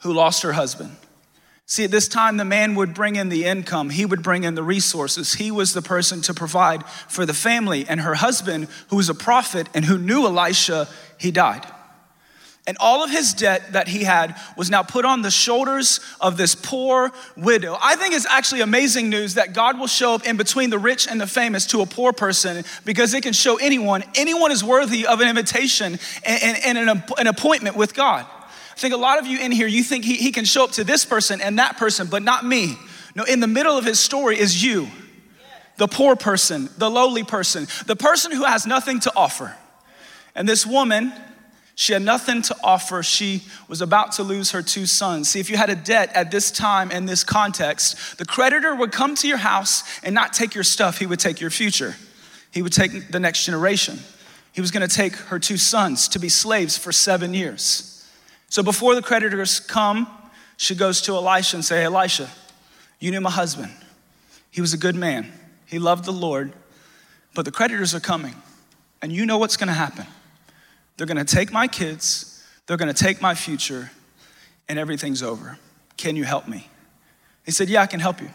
who 0.00 0.12
lost 0.12 0.42
her 0.42 0.52
husband. 0.52 0.94
See, 1.66 1.84
at 1.84 1.90
this 1.90 2.08
time, 2.08 2.36
the 2.36 2.44
man 2.44 2.74
would 2.74 2.92
bring 2.92 3.16
in 3.16 3.30
the 3.30 3.46
income, 3.46 3.88
he 3.88 4.04
would 4.04 4.22
bring 4.22 4.44
in 4.44 4.54
the 4.54 4.62
resources. 4.62 5.34
He 5.34 5.50
was 5.50 5.72
the 5.72 5.80
person 5.80 6.20
to 6.22 6.34
provide 6.34 6.84
for 7.08 7.24
the 7.24 7.32
family. 7.32 7.86
And 7.88 8.00
her 8.00 8.14
husband, 8.14 8.68
who 8.88 8.96
was 8.96 9.08
a 9.08 9.14
prophet 9.14 9.68
and 9.72 9.84
who 9.84 9.96
knew 9.96 10.26
Elisha, 10.26 10.88
he 11.16 11.30
died. 11.30 11.64
And 12.66 12.78
all 12.80 13.04
of 13.04 13.10
his 13.10 13.34
debt 13.34 13.72
that 13.72 13.88
he 13.88 14.04
had 14.04 14.34
was 14.56 14.70
now 14.70 14.82
put 14.82 15.04
on 15.04 15.20
the 15.20 15.30
shoulders 15.30 16.00
of 16.18 16.38
this 16.38 16.54
poor 16.54 17.12
widow. 17.36 17.76
I 17.80 17.94
think 17.96 18.14
it's 18.14 18.24
actually 18.24 18.62
amazing 18.62 19.10
news 19.10 19.34
that 19.34 19.52
God 19.52 19.78
will 19.78 19.86
show 19.86 20.14
up 20.14 20.26
in 20.26 20.38
between 20.38 20.70
the 20.70 20.78
rich 20.78 21.06
and 21.06 21.20
the 21.20 21.26
famous 21.26 21.66
to 21.66 21.82
a 21.82 21.86
poor 21.86 22.14
person 22.14 22.64
because 22.86 23.12
it 23.12 23.22
can 23.22 23.34
show 23.34 23.56
anyone, 23.56 24.02
anyone 24.14 24.50
is 24.50 24.64
worthy 24.64 25.06
of 25.06 25.20
an 25.20 25.28
invitation 25.28 25.98
and, 26.24 26.42
and, 26.42 26.78
and 26.78 26.90
an, 26.90 27.02
an, 27.18 27.26
appointment 27.26 27.76
with 27.76 27.92
God. 27.92 28.24
I 28.24 28.76
think 28.76 28.94
a 28.94 28.98
lot 28.98 29.18
of 29.18 29.26
you 29.26 29.38
in 29.38 29.52
here, 29.52 29.66
you 29.66 29.82
think 29.82 30.06
he, 30.06 30.14
he 30.14 30.32
can 30.32 30.46
show 30.46 30.64
up 30.64 30.72
to 30.72 30.84
this 30.84 31.04
person 31.04 31.42
and 31.42 31.58
that 31.58 31.76
person, 31.76 32.06
but 32.06 32.22
not 32.22 32.46
me. 32.46 32.76
No, 33.14 33.24
in 33.24 33.40
the 33.40 33.46
middle 33.46 33.76
of 33.76 33.84
his 33.84 34.00
story 34.00 34.38
is 34.38 34.64
you, 34.64 34.88
the 35.76 35.86
poor 35.86 36.16
person, 36.16 36.70
the 36.78 36.90
lowly 36.90 37.24
person, 37.24 37.66
the 37.84 37.94
person 37.94 38.32
who 38.32 38.44
has 38.44 38.66
nothing 38.66 39.00
to 39.00 39.12
offer. 39.14 39.54
And 40.34 40.48
this 40.48 40.66
woman, 40.66 41.12
she 41.76 41.92
had 41.92 42.02
nothing 42.02 42.42
to 42.42 42.56
offer. 42.62 43.02
She 43.02 43.42
was 43.66 43.80
about 43.80 44.12
to 44.12 44.22
lose 44.22 44.52
her 44.52 44.62
two 44.62 44.86
sons. 44.86 45.30
See, 45.30 45.40
if 45.40 45.50
you 45.50 45.56
had 45.56 45.70
a 45.70 45.74
debt 45.74 46.10
at 46.14 46.30
this 46.30 46.50
time 46.50 46.90
in 46.90 47.06
this 47.06 47.24
context, 47.24 48.16
the 48.18 48.24
creditor 48.24 48.74
would 48.74 48.92
come 48.92 49.16
to 49.16 49.28
your 49.28 49.38
house 49.38 49.82
and 50.04 50.14
not 50.14 50.32
take 50.32 50.54
your 50.54 50.64
stuff, 50.64 50.98
he 50.98 51.06
would 51.06 51.18
take 51.18 51.40
your 51.40 51.50
future. 51.50 51.96
He 52.52 52.62
would 52.62 52.72
take 52.72 53.10
the 53.10 53.18
next 53.18 53.44
generation. 53.44 53.98
He 54.52 54.60
was 54.60 54.70
going 54.70 54.88
to 54.88 54.94
take 54.94 55.16
her 55.16 55.40
two 55.40 55.56
sons 55.56 56.06
to 56.08 56.20
be 56.20 56.28
slaves 56.28 56.78
for 56.78 56.92
seven 56.92 57.34
years. 57.34 58.08
So 58.48 58.62
before 58.62 58.94
the 58.94 59.02
creditors 59.02 59.58
come, 59.58 60.06
she 60.56 60.76
goes 60.76 61.02
to 61.02 61.14
Elisha 61.14 61.56
and 61.56 61.64
say, 61.64 61.78
hey, 61.78 61.84
Elisha, 61.86 62.30
you 63.00 63.10
knew 63.10 63.20
my 63.20 63.30
husband. 63.30 63.72
He 64.52 64.60
was 64.60 64.72
a 64.72 64.78
good 64.78 64.94
man. 64.94 65.32
He 65.66 65.80
loved 65.80 66.04
the 66.04 66.12
Lord, 66.12 66.52
but 67.34 67.44
the 67.44 67.50
creditors 67.50 67.96
are 67.96 68.00
coming, 68.00 68.36
and 69.02 69.10
you 69.10 69.26
know 69.26 69.38
what's 69.38 69.56
going 69.56 69.66
to 69.66 69.74
happen. 69.74 70.06
They're 70.96 71.06
gonna 71.06 71.24
take 71.24 71.52
my 71.52 71.66
kids, 71.66 72.44
they're 72.66 72.76
gonna 72.76 72.94
take 72.94 73.20
my 73.20 73.34
future, 73.34 73.90
and 74.68 74.78
everything's 74.78 75.22
over. 75.22 75.58
Can 75.96 76.16
you 76.16 76.24
help 76.24 76.48
me? 76.48 76.68
He 77.44 77.50
said, 77.50 77.68
Yeah, 77.68 77.82
I 77.82 77.86
can 77.86 78.00
help 78.00 78.20
you. 78.20 78.30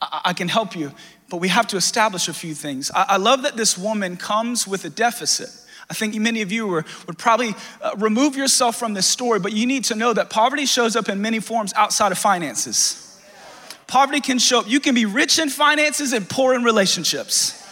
I, 0.00 0.20
I 0.26 0.32
can 0.32 0.48
help 0.48 0.76
you, 0.76 0.92
but 1.30 1.38
we 1.38 1.48
have 1.48 1.66
to 1.68 1.76
establish 1.76 2.28
a 2.28 2.34
few 2.34 2.54
things. 2.54 2.90
I, 2.94 3.04
I 3.10 3.16
love 3.16 3.42
that 3.42 3.56
this 3.56 3.76
woman 3.76 4.16
comes 4.16 4.66
with 4.66 4.84
a 4.84 4.90
deficit. 4.90 5.50
I 5.88 5.94
think 5.94 6.14
many 6.14 6.40
of 6.40 6.50
you 6.50 6.66
were, 6.66 6.84
would 7.06 7.18
probably 7.18 7.54
uh, 7.82 7.90
remove 7.98 8.36
yourself 8.36 8.76
from 8.76 8.94
this 8.94 9.06
story, 9.06 9.38
but 9.38 9.52
you 9.52 9.66
need 9.66 9.84
to 9.84 9.94
know 9.94 10.12
that 10.14 10.30
poverty 10.30 10.64
shows 10.64 10.96
up 10.96 11.08
in 11.08 11.20
many 11.20 11.40
forms 11.40 11.74
outside 11.74 12.10
of 12.10 12.18
finances. 12.18 13.00
Poverty 13.86 14.20
can 14.20 14.38
show 14.38 14.60
up, 14.60 14.68
you 14.68 14.80
can 14.80 14.94
be 14.94 15.04
rich 15.04 15.38
in 15.38 15.50
finances 15.50 16.14
and 16.14 16.28
poor 16.28 16.54
in 16.54 16.62
relationships. 16.62 17.63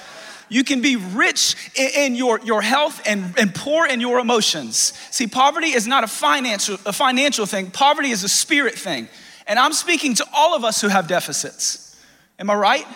You 0.52 0.64
can 0.64 0.82
be 0.82 0.96
rich 0.96 1.56
in, 1.74 1.88
in 1.96 2.14
your, 2.14 2.38
your 2.44 2.60
health 2.60 3.00
and, 3.06 3.32
and 3.38 3.54
poor 3.54 3.86
in 3.86 4.02
your 4.02 4.18
emotions. 4.18 4.92
See, 5.10 5.26
poverty 5.26 5.68
is 5.68 5.86
not 5.86 6.04
a 6.04 6.06
financial, 6.06 6.76
a 6.84 6.92
financial 6.92 7.46
thing, 7.46 7.70
poverty 7.70 8.10
is 8.10 8.22
a 8.22 8.28
spirit 8.28 8.74
thing. 8.74 9.08
And 9.46 9.58
I'm 9.58 9.72
speaking 9.72 10.14
to 10.16 10.26
all 10.34 10.54
of 10.54 10.62
us 10.62 10.80
who 10.82 10.88
have 10.88 11.08
deficits. 11.08 11.98
Am 12.38 12.50
I 12.50 12.54
right? 12.54 12.86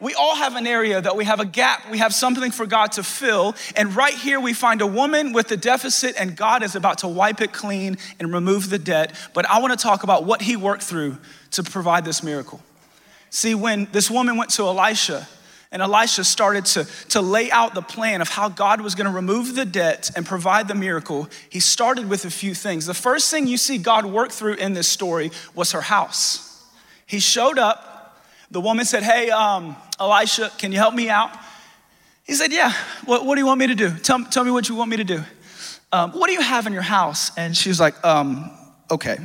We 0.00 0.14
all 0.14 0.34
have 0.34 0.56
an 0.56 0.66
area 0.66 1.00
that 1.00 1.14
we 1.14 1.24
have 1.24 1.38
a 1.38 1.44
gap. 1.44 1.88
We 1.88 1.98
have 1.98 2.12
something 2.12 2.50
for 2.50 2.66
God 2.66 2.92
to 2.92 3.04
fill. 3.04 3.54
And 3.76 3.94
right 3.94 4.14
here, 4.14 4.40
we 4.40 4.52
find 4.52 4.80
a 4.80 4.86
woman 4.86 5.32
with 5.32 5.50
a 5.52 5.56
deficit, 5.56 6.16
and 6.18 6.36
God 6.36 6.64
is 6.64 6.74
about 6.74 6.98
to 6.98 7.08
wipe 7.08 7.40
it 7.40 7.52
clean 7.52 7.96
and 8.18 8.32
remove 8.32 8.70
the 8.70 8.78
debt. 8.78 9.14
But 9.34 9.46
I 9.46 9.60
want 9.60 9.76
to 9.76 9.82
talk 9.82 10.02
about 10.02 10.24
what 10.24 10.42
he 10.42 10.56
worked 10.56 10.82
through 10.82 11.18
to 11.52 11.62
provide 11.62 12.04
this 12.04 12.24
miracle. 12.24 12.60
See, 13.30 13.54
when 13.54 13.88
this 13.92 14.10
woman 14.10 14.36
went 14.36 14.50
to 14.50 14.64
Elisha, 14.64 15.28
and 15.70 15.82
Elisha 15.82 16.24
started 16.24 16.64
to, 16.66 16.84
to 17.10 17.20
lay 17.20 17.50
out 17.50 17.74
the 17.74 17.82
plan 17.82 18.22
of 18.22 18.28
how 18.28 18.48
God 18.48 18.80
was 18.80 18.94
going 18.94 19.06
to 19.06 19.12
remove 19.12 19.54
the 19.54 19.66
debt 19.66 20.10
and 20.16 20.24
provide 20.24 20.66
the 20.66 20.74
miracle. 20.74 21.28
He 21.50 21.60
started 21.60 22.08
with 22.08 22.24
a 22.24 22.30
few 22.30 22.54
things. 22.54 22.86
The 22.86 22.94
first 22.94 23.30
thing 23.30 23.46
you 23.46 23.58
see 23.58 23.76
God 23.76 24.06
work 24.06 24.30
through 24.30 24.54
in 24.54 24.72
this 24.72 24.88
story 24.88 25.30
was 25.54 25.72
her 25.72 25.82
house. 25.82 26.64
He 27.06 27.20
showed 27.20 27.58
up. 27.58 28.16
The 28.50 28.60
woman 28.62 28.86
said, 28.86 29.02
Hey, 29.02 29.30
um, 29.30 29.76
Elisha, 30.00 30.50
can 30.56 30.72
you 30.72 30.78
help 30.78 30.94
me 30.94 31.10
out? 31.10 31.30
He 32.24 32.34
said, 32.34 32.50
Yeah, 32.50 32.72
what, 33.04 33.26
what 33.26 33.34
do 33.34 33.40
you 33.42 33.46
want 33.46 33.60
me 33.60 33.66
to 33.66 33.74
do? 33.74 33.90
Tell, 33.90 34.24
tell 34.24 34.44
me 34.44 34.50
what 34.50 34.70
you 34.70 34.74
want 34.74 34.90
me 34.90 34.96
to 34.96 35.04
do. 35.04 35.22
Um, 35.92 36.12
what 36.12 36.28
do 36.28 36.32
you 36.32 36.40
have 36.40 36.66
in 36.66 36.72
your 36.72 36.82
house? 36.82 37.30
And 37.36 37.54
she 37.54 37.68
was 37.68 37.78
like, 37.78 38.02
um, 38.04 38.50
Okay. 38.90 39.18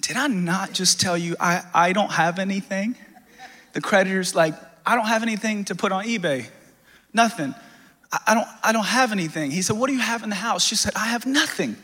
Did 0.00 0.16
I 0.16 0.26
not 0.26 0.72
just 0.72 1.00
tell 1.00 1.16
you 1.16 1.36
I, 1.38 1.62
I 1.72 1.92
don't 1.92 2.12
have 2.12 2.38
anything? 2.38 2.96
The 3.72 3.80
creditor's 3.80 4.34
like, 4.34 4.54
I 4.86 4.94
don't 4.94 5.08
have 5.08 5.22
anything 5.24 5.64
to 5.64 5.74
put 5.74 5.90
on 5.90 6.04
eBay. 6.04 6.46
Nothing. 7.12 7.54
I 8.26 8.34
don't, 8.34 8.46
I 8.62 8.72
don't 8.72 8.86
have 8.86 9.10
anything. 9.10 9.50
He 9.50 9.62
said, 9.62 9.76
What 9.76 9.88
do 9.88 9.94
you 9.94 10.00
have 10.00 10.22
in 10.22 10.28
the 10.28 10.36
house? 10.36 10.64
She 10.64 10.76
said, 10.76 10.92
I 10.94 11.06
have 11.06 11.26
nothing. 11.26 11.76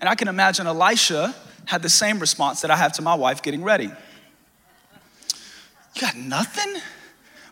And 0.00 0.08
I 0.08 0.14
can 0.14 0.28
imagine 0.28 0.66
Elisha 0.66 1.34
had 1.66 1.82
the 1.82 1.90
same 1.90 2.18
response 2.18 2.62
that 2.62 2.70
I 2.70 2.76
have 2.76 2.92
to 2.94 3.02
my 3.02 3.14
wife 3.14 3.42
getting 3.42 3.62
ready. 3.62 3.90
You 5.94 6.00
got 6.00 6.16
nothing? 6.16 6.80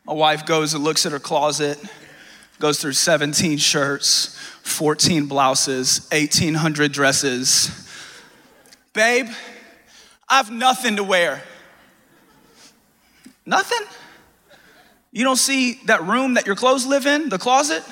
My 0.07 0.15
wife 0.15 0.47
goes 0.47 0.73
and 0.73 0.83
looks 0.83 1.05
at 1.05 1.13
her 1.13 1.19
closet, 1.19 1.79
goes 2.59 2.81
through 2.81 2.95
17 2.95 3.59
shirts, 3.59 4.39
14 4.63 5.27
blouses, 5.27 6.09
1,800 6.11 6.91
dresses. 6.93 7.87
Babe, 8.95 9.29
I 10.29 10.39
have 10.39 10.51
nothing 10.51 10.97
to 10.97 11.05
wear. 11.05 11.43
Nothing? 13.45 13.87
You 15.19 15.25
don't 15.25 15.35
see 15.35 15.81
that 15.87 16.05
room 16.05 16.35
that 16.35 16.47
your 16.47 16.55
clothes 16.55 16.87
live 16.87 17.05
in, 17.05 17.29
the 17.29 17.39
closet? 17.39 17.83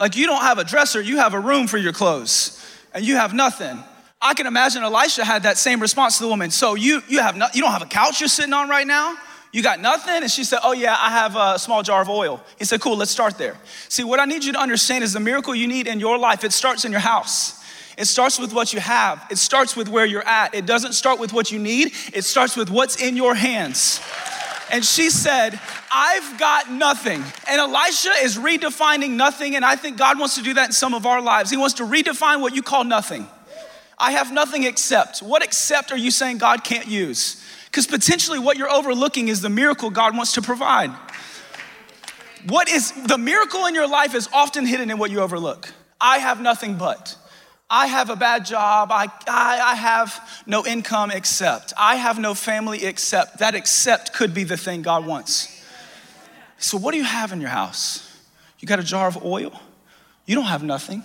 Like 0.00 0.16
you 0.16 0.26
don't 0.26 0.42
have 0.42 0.58
a 0.58 0.64
dresser, 0.64 1.00
you 1.00 1.18
have 1.18 1.32
a 1.32 1.38
room 1.38 1.68
for 1.68 1.78
your 1.78 1.92
clothes, 1.92 2.60
and 2.92 3.04
you 3.04 3.14
have 3.14 3.32
nothing. 3.32 3.78
I 4.20 4.34
can 4.34 4.48
imagine 4.48 4.82
Elisha 4.82 5.24
had 5.24 5.44
that 5.44 5.58
same 5.58 5.78
response 5.78 6.18
to 6.18 6.24
the 6.24 6.28
woman. 6.28 6.50
So 6.50 6.74
you 6.74 7.02
you 7.06 7.20
have 7.20 7.36
no, 7.36 7.46
you 7.54 7.62
don't 7.62 7.70
have 7.70 7.82
a 7.82 7.86
couch 7.86 8.20
you're 8.20 8.28
sitting 8.28 8.52
on 8.52 8.68
right 8.68 8.84
now? 8.84 9.16
You 9.52 9.62
got 9.62 9.78
nothing? 9.78 10.22
And 10.22 10.28
she 10.28 10.42
said, 10.42 10.58
Oh, 10.64 10.72
yeah, 10.72 10.96
I 10.98 11.10
have 11.10 11.36
a 11.36 11.56
small 11.56 11.84
jar 11.84 12.02
of 12.02 12.08
oil. 12.08 12.42
He 12.58 12.64
said, 12.64 12.80
Cool, 12.80 12.96
let's 12.96 13.12
start 13.12 13.38
there. 13.38 13.56
See, 13.88 14.02
what 14.02 14.18
I 14.18 14.24
need 14.24 14.42
you 14.42 14.54
to 14.54 14.58
understand 14.58 15.04
is 15.04 15.12
the 15.12 15.20
miracle 15.20 15.54
you 15.54 15.68
need 15.68 15.86
in 15.86 16.00
your 16.00 16.18
life, 16.18 16.42
it 16.42 16.52
starts 16.52 16.84
in 16.84 16.90
your 16.90 17.00
house. 17.00 17.62
It 17.96 18.06
starts 18.06 18.40
with 18.40 18.52
what 18.52 18.72
you 18.72 18.80
have, 18.80 19.24
it 19.30 19.38
starts 19.38 19.76
with 19.76 19.88
where 19.88 20.06
you're 20.06 20.26
at. 20.26 20.52
It 20.52 20.66
doesn't 20.66 20.94
start 20.94 21.20
with 21.20 21.32
what 21.32 21.52
you 21.52 21.60
need, 21.60 21.92
it 22.12 22.24
starts 22.24 22.56
with 22.56 22.70
what's 22.70 23.00
in 23.00 23.16
your 23.16 23.36
hands. 23.36 24.00
And 24.72 24.82
she 24.82 25.10
said, 25.10 25.60
I've 25.92 26.38
got 26.38 26.70
nothing. 26.70 27.22
And 27.46 27.60
Elisha 27.60 28.10
is 28.22 28.38
redefining 28.38 29.10
nothing. 29.10 29.54
And 29.54 29.66
I 29.66 29.76
think 29.76 29.98
God 29.98 30.18
wants 30.18 30.36
to 30.36 30.42
do 30.42 30.54
that 30.54 30.70
in 30.70 30.72
some 30.72 30.94
of 30.94 31.04
our 31.04 31.20
lives. 31.20 31.50
He 31.50 31.58
wants 31.58 31.74
to 31.74 31.84
redefine 31.84 32.40
what 32.40 32.54
you 32.54 32.62
call 32.62 32.82
nothing. 32.82 33.28
I 33.98 34.12
have 34.12 34.32
nothing 34.32 34.64
except. 34.64 35.20
What 35.20 35.44
except 35.44 35.92
are 35.92 35.96
you 35.96 36.10
saying 36.10 36.38
God 36.38 36.64
can't 36.64 36.88
use? 36.88 37.44
Because 37.66 37.86
potentially 37.86 38.38
what 38.38 38.56
you're 38.56 38.72
overlooking 38.72 39.28
is 39.28 39.42
the 39.42 39.50
miracle 39.50 39.90
God 39.90 40.16
wants 40.16 40.32
to 40.32 40.42
provide. 40.42 40.90
What 42.46 42.68
is 42.68 42.92
the 43.06 43.18
miracle 43.18 43.66
in 43.66 43.74
your 43.74 43.86
life 43.86 44.14
is 44.14 44.28
often 44.32 44.64
hidden 44.64 44.90
in 44.90 44.96
what 44.96 45.10
you 45.10 45.20
overlook. 45.20 45.68
I 46.00 46.18
have 46.18 46.40
nothing 46.40 46.76
but. 46.76 47.16
I 47.74 47.86
have 47.86 48.10
a 48.10 48.16
bad 48.16 48.44
job. 48.44 48.92
I, 48.92 49.06
I, 49.26 49.60
I, 49.72 49.74
have 49.76 50.42
no 50.44 50.66
income 50.66 51.10
except. 51.10 51.72
I 51.74 51.96
have 51.96 52.18
no 52.18 52.34
family 52.34 52.84
except. 52.84 53.38
That 53.38 53.54
except 53.54 54.12
could 54.12 54.34
be 54.34 54.44
the 54.44 54.58
thing 54.58 54.82
God 54.82 55.06
wants. 55.06 55.64
So, 56.58 56.76
what 56.76 56.92
do 56.92 56.98
you 56.98 57.04
have 57.04 57.32
in 57.32 57.40
your 57.40 57.48
house? 57.48 58.06
You 58.58 58.68
got 58.68 58.78
a 58.78 58.82
jar 58.82 59.08
of 59.08 59.24
oil? 59.24 59.58
You 60.26 60.34
don't 60.34 60.44
have 60.44 60.62
nothing. 60.62 61.02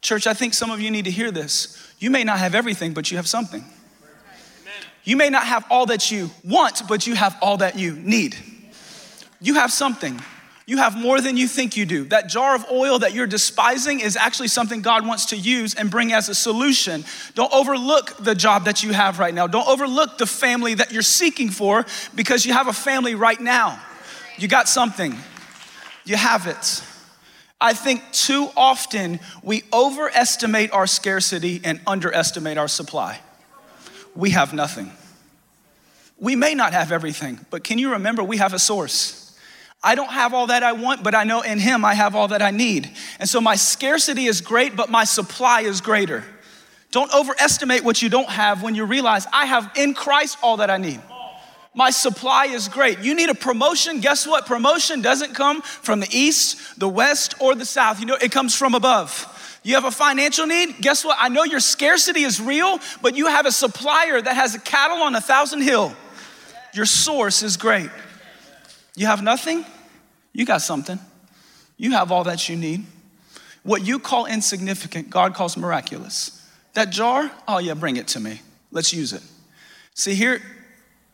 Church, 0.00 0.26
I 0.26 0.32
think 0.32 0.54
some 0.54 0.70
of 0.70 0.80
you 0.80 0.90
need 0.90 1.04
to 1.04 1.10
hear 1.10 1.30
this. 1.30 1.76
You 1.98 2.10
may 2.10 2.24
not 2.24 2.38
have 2.38 2.54
everything, 2.54 2.94
but 2.94 3.10
you 3.10 3.18
have 3.18 3.28
something. 3.28 3.62
You 5.04 5.18
may 5.18 5.28
not 5.28 5.44
have 5.44 5.66
all 5.70 5.84
that 5.86 6.10
you 6.10 6.30
want, 6.42 6.88
but 6.88 7.06
you 7.06 7.14
have 7.16 7.36
all 7.42 7.58
that 7.58 7.78
you 7.78 7.96
need. 7.96 8.34
You 9.42 9.54
have 9.54 9.70
something. 9.70 10.22
You 10.64 10.78
have 10.78 10.96
more 10.96 11.20
than 11.20 11.36
you 11.36 11.48
think 11.48 11.76
you 11.76 11.84
do. 11.84 12.04
That 12.04 12.28
jar 12.28 12.54
of 12.54 12.64
oil 12.70 13.00
that 13.00 13.14
you're 13.14 13.26
despising 13.26 14.00
is 14.00 14.16
actually 14.16 14.48
something 14.48 14.80
God 14.80 15.06
wants 15.06 15.26
to 15.26 15.36
use 15.36 15.74
and 15.74 15.90
bring 15.90 16.12
as 16.12 16.28
a 16.28 16.34
solution. 16.34 17.04
Don't 17.34 17.52
overlook 17.52 18.16
the 18.18 18.34
job 18.34 18.66
that 18.66 18.82
you 18.82 18.92
have 18.92 19.18
right 19.18 19.34
now. 19.34 19.48
Don't 19.48 19.66
overlook 19.66 20.18
the 20.18 20.26
family 20.26 20.74
that 20.74 20.92
you're 20.92 21.02
seeking 21.02 21.50
for 21.50 21.84
because 22.14 22.46
you 22.46 22.52
have 22.52 22.68
a 22.68 22.72
family 22.72 23.16
right 23.16 23.40
now. 23.40 23.80
You 24.38 24.46
got 24.46 24.68
something, 24.68 25.16
you 26.04 26.16
have 26.16 26.46
it. 26.46 26.84
I 27.60 27.74
think 27.74 28.02
too 28.12 28.48
often 28.56 29.20
we 29.42 29.62
overestimate 29.72 30.72
our 30.72 30.86
scarcity 30.86 31.60
and 31.62 31.80
underestimate 31.86 32.58
our 32.58 32.68
supply. 32.68 33.20
We 34.14 34.30
have 34.30 34.52
nothing. 34.52 34.92
We 36.18 36.36
may 36.36 36.54
not 36.54 36.72
have 36.72 36.92
everything, 36.92 37.44
but 37.50 37.64
can 37.64 37.78
you 37.78 37.92
remember 37.92 38.22
we 38.22 38.36
have 38.36 38.52
a 38.52 38.58
source? 38.58 39.21
I 39.84 39.94
don't 39.94 40.10
have 40.10 40.32
all 40.32 40.46
that 40.46 40.62
I 40.62 40.72
want, 40.72 41.02
but 41.02 41.14
I 41.14 41.24
know 41.24 41.40
in 41.40 41.58
Him 41.58 41.84
I 41.84 41.94
have 41.94 42.14
all 42.14 42.28
that 42.28 42.42
I 42.42 42.50
need. 42.50 42.90
And 43.18 43.28
so 43.28 43.40
my 43.40 43.56
scarcity 43.56 44.26
is 44.26 44.40
great, 44.40 44.76
but 44.76 44.90
my 44.90 45.04
supply 45.04 45.62
is 45.62 45.80
greater. 45.80 46.24
Don't 46.92 47.12
overestimate 47.14 47.82
what 47.82 48.02
you 48.02 48.08
don't 48.08 48.28
have 48.28 48.62
when 48.62 48.74
you 48.74 48.84
realize 48.84 49.26
I 49.32 49.46
have 49.46 49.72
in 49.76 49.94
Christ 49.94 50.38
all 50.42 50.58
that 50.58 50.70
I 50.70 50.76
need. 50.76 51.00
My 51.74 51.90
supply 51.90 52.46
is 52.46 52.68
great. 52.68 52.98
You 52.98 53.14
need 53.14 53.30
a 53.30 53.34
promotion. 53.34 54.00
Guess 54.00 54.26
what? 54.26 54.44
Promotion 54.44 55.00
doesn't 55.00 55.34
come 55.34 55.62
from 55.62 56.00
the 56.00 56.08
east, 56.10 56.78
the 56.78 56.88
west, 56.88 57.34
or 57.40 57.54
the 57.54 57.64
south. 57.64 57.98
You 57.98 58.06
know, 58.06 58.18
it 58.20 58.30
comes 58.30 58.54
from 58.54 58.74
above. 58.74 59.26
You 59.62 59.74
have 59.76 59.86
a 59.86 59.90
financial 59.90 60.46
need? 60.46 60.76
Guess 60.80 61.04
what? 61.04 61.16
I 61.18 61.28
know 61.30 61.44
your 61.44 61.60
scarcity 61.60 62.24
is 62.24 62.40
real, 62.40 62.78
but 63.00 63.16
you 63.16 63.26
have 63.26 63.46
a 63.46 63.52
supplier 63.52 64.20
that 64.20 64.34
has 64.34 64.54
a 64.54 64.60
cattle 64.60 64.98
on 64.98 65.14
a 65.14 65.20
thousand 65.20 65.62
hill. 65.62 65.94
Your 66.74 66.84
source 66.84 67.42
is 67.42 67.56
great. 67.56 67.90
You 68.94 69.06
have 69.06 69.22
nothing? 69.22 69.64
You 70.32 70.44
got 70.44 70.62
something. 70.62 70.98
You 71.76 71.92
have 71.92 72.12
all 72.12 72.24
that 72.24 72.48
you 72.48 72.56
need. 72.56 72.84
What 73.62 73.86
you 73.86 73.98
call 73.98 74.26
insignificant, 74.26 75.10
God 75.10 75.34
calls 75.34 75.56
miraculous. 75.56 76.46
That 76.74 76.90
jar, 76.90 77.30
oh 77.46 77.58
yeah, 77.58 77.74
bring 77.74 77.96
it 77.96 78.08
to 78.08 78.20
me. 78.20 78.40
Let's 78.70 78.92
use 78.92 79.12
it. 79.12 79.22
See, 79.94 80.14
here, 80.14 80.40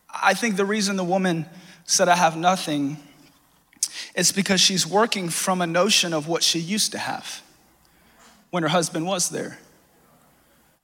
I 0.08 0.34
think 0.34 0.56
the 0.56 0.64
reason 0.64 0.96
the 0.96 1.04
woman 1.04 1.46
said, 1.84 2.08
I 2.08 2.16
have 2.16 2.36
nothing, 2.36 2.96
is 4.14 4.32
because 4.32 4.60
she's 4.60 4.86
working 4.86 5.28
from 5.28 5.60
a 5.60 5.66
notion 5.66 6.12
of 6.12 6.28
what 6.28 6.42
she 6.42 6.58
used 6.58 6.92
to 6.92 6.98
have 6.98 7.42
when 8.50 8.62
her 8.62 8.68
husband 8.68 9.06
was 9.06 9.30
there. 9.30 9.58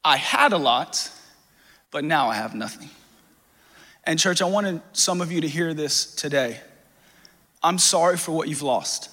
I 0.05 0.17
had 0.17 0.53
a 0.53 0.59
lot, 0.59 1.11
but 1.91 2.05
now 2.05 2.29
I 2.29 2.35
have 2.35 2.55
nothing. 2.55 2.91
And, 4.05 4.19
church, 4.19 4.43
I 4.43 4.47
wanted 4.47 4.83
some 4.93 5.21
of 5.21 5.33
you 5.33 5.41
to 5.41 5.49
hear 5.49 5.73
this 5.73 6.15
today. 6.15 6.61
I'm 7.65 7.79
sorry 7.79 8.19
for 8.19 8.33
what 8.33 8.47
you've 8.49 8.63
lost. 8.63 9.11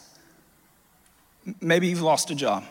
Maybe 1.59 1.87
you've 1.87 2.01
lost 2.01 2.29
a 2.29 2.35
job. 2.35 2.65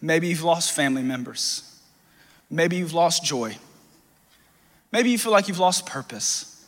Maybe 0.00 0.28
you've 0.28 0.42
lost 0.42 0.72
family 0.72 1.02
members. 1.02 1.80
Maybe 2.50 2.76
you've 2.76 2.94
lost 2.94 3.22
joy. 3.22 3.56
Maybe 4.90 5.10
you 5.10 5.18
feel 5.18 5.32
like 5.32 5.48
you've 5.48 5.58
lost 5.58 5.84
purpose 5.84 6.64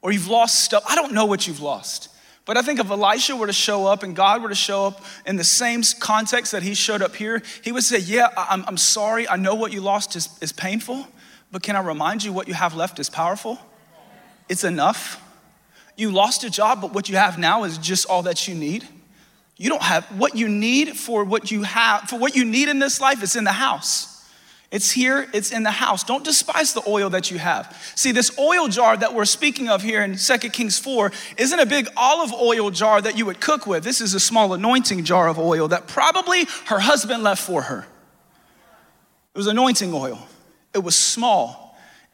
or 0.00 0.10
you've 0.10 0.28
lost 0.28 0.64
stuff. 0.64 0.82
I 0.88 0.94
don't 0.94 1.12
know 1.12 1.26
what 1.26 1.46
you've 1.46 1.60
lost. 1.60 2.08
But 2.44 2.56
I 2.56 2.62
think 2.62 2.80
if 2.80 2.90
Elisha 2.90 3.36
were 3.36 3.46
to 3.46 3.52
show 3.52 3.86
up 3.86 4.02
and 4.02 4.16
God 4.16 4.42
were 4.42 4.48
to 4.48 4.54
show 4.54 4.86
up 4.86 5.04
in 5.26 5.36
the 5.36 5.44
same 5.44 5.82
context 6.00 6.50
that 6.52 6.62
he 6.62 6.74
showed 6.74 7.02
up 7.02 7.14
here, 7.14 7.42
he 7.62 7.70
would 7.70 7.84
say, 7.84 7.98
Yeah, 7.98 8.28
I'm, 8.36 8.64
I'm 8.66 8.76
sorry. 8.76 9.28
I 9.28 9.36
know 9.36 9.54
what 9.54 9.72
you 9.72 9.80
lost 9.80 10.16
is, 10.16 10.28
is 10.40 10.50
painful, 10.50 11.06
but 11.52 11.62
can 11.62 11.76
I 11.76 11.80
remind 11.80 12.24
you 12.24 12.32
what 12.32 12.48
you 12.48 12.54
have 12.54 12.74
left 12.74 12.98
is 12.98 13.08
powerful? 13.08 13.58
It's 14.48 14.64
enough. 14.64 15.20
You 15.96 16.10
lost 16.10 16.44
a 16.44 16.50
job, 16.50 16.80
but 16.80 16.92
what 16.92 17.08
you 17.08 17.16
have 17.16 17.38
now 17.38 17.64
is 17.64 17.78
just 17.78 18.06
all 18.06 18.22
that 18.22 18.48
you 18.48 18.54
need. 18.54 18.86
You 19.56 19.68
don't 19.68 19.82
have 19.82 20.04
what 20.18 20.34
you 20.36 20.48
need 20.48 20.96
for 20.96 21.24
what 21.24 21.50
you 21.50 21.62
have, 21.62 22.08
for 22.08 22.18
what 22.18 22.34
you 22.34 22.44
need 22.44 22.68
in 22.68 22.78
this 22.78 23.00
life, 23.00 23.22
it's 23.22 23.36
in 23.36 23.44
the 23.44 23.52
house. 23.52 24.08
It's 24.72 24.90
here, 24.90 25.28
it's 25.34 25.52
in 25.52 25.64
the 25.64 25.70
house. 25.70 26.02
Don't 26.02 26.24
despise 26.24 26.72
the 26.72 26.82
oil 26.88 27.10
that 27.10 27.30
you 27.30 27.38
have. 27.38 27.78
See, 27.94 28.10
this 28.10 28.36
oil 28.38 28.68
jar 28.68 28.96
that 28.96 29.14
we're 29.14 29.26
speaking 29.26 29.68
of 29.68 29.82
here 29.82 30.02
in 30.02 30.16
2 30.16 30.38
Kings 30.48 30.78
4 30.78 31.12
isn't 31.36 31.60
a 31.60 31.66
big 31.66 31.88
olive 31.94 32.32
oil 32.32 32.70
jar 32.70 33.02
that 33.02 33.18
you 33.18 33.26
would 33.26 33.38
cook 33.38 33.66
with. 33.66 33.84
This 33.84 34.00
is 34.00 34.14
a 34.14 34.20
small 34.20 34.54
anointing 34.54 35.04
jar 35.04 35.28
of 35.28 35.38
oil 35.38 35.68
that 35.68 35.88
probably 35.88 36.46
her 36.66 36.78
husband 36.78 37.22
left 37.22 37.42
for 37.42 37.62
her. 37.62 37.86
It 39.34 39.38
was 39.38 39.46
anointing 39.46 39.92
oil, 39.92 40.26
it 40.74 40.82
was 40.82 40.96
small. 40.96 41.61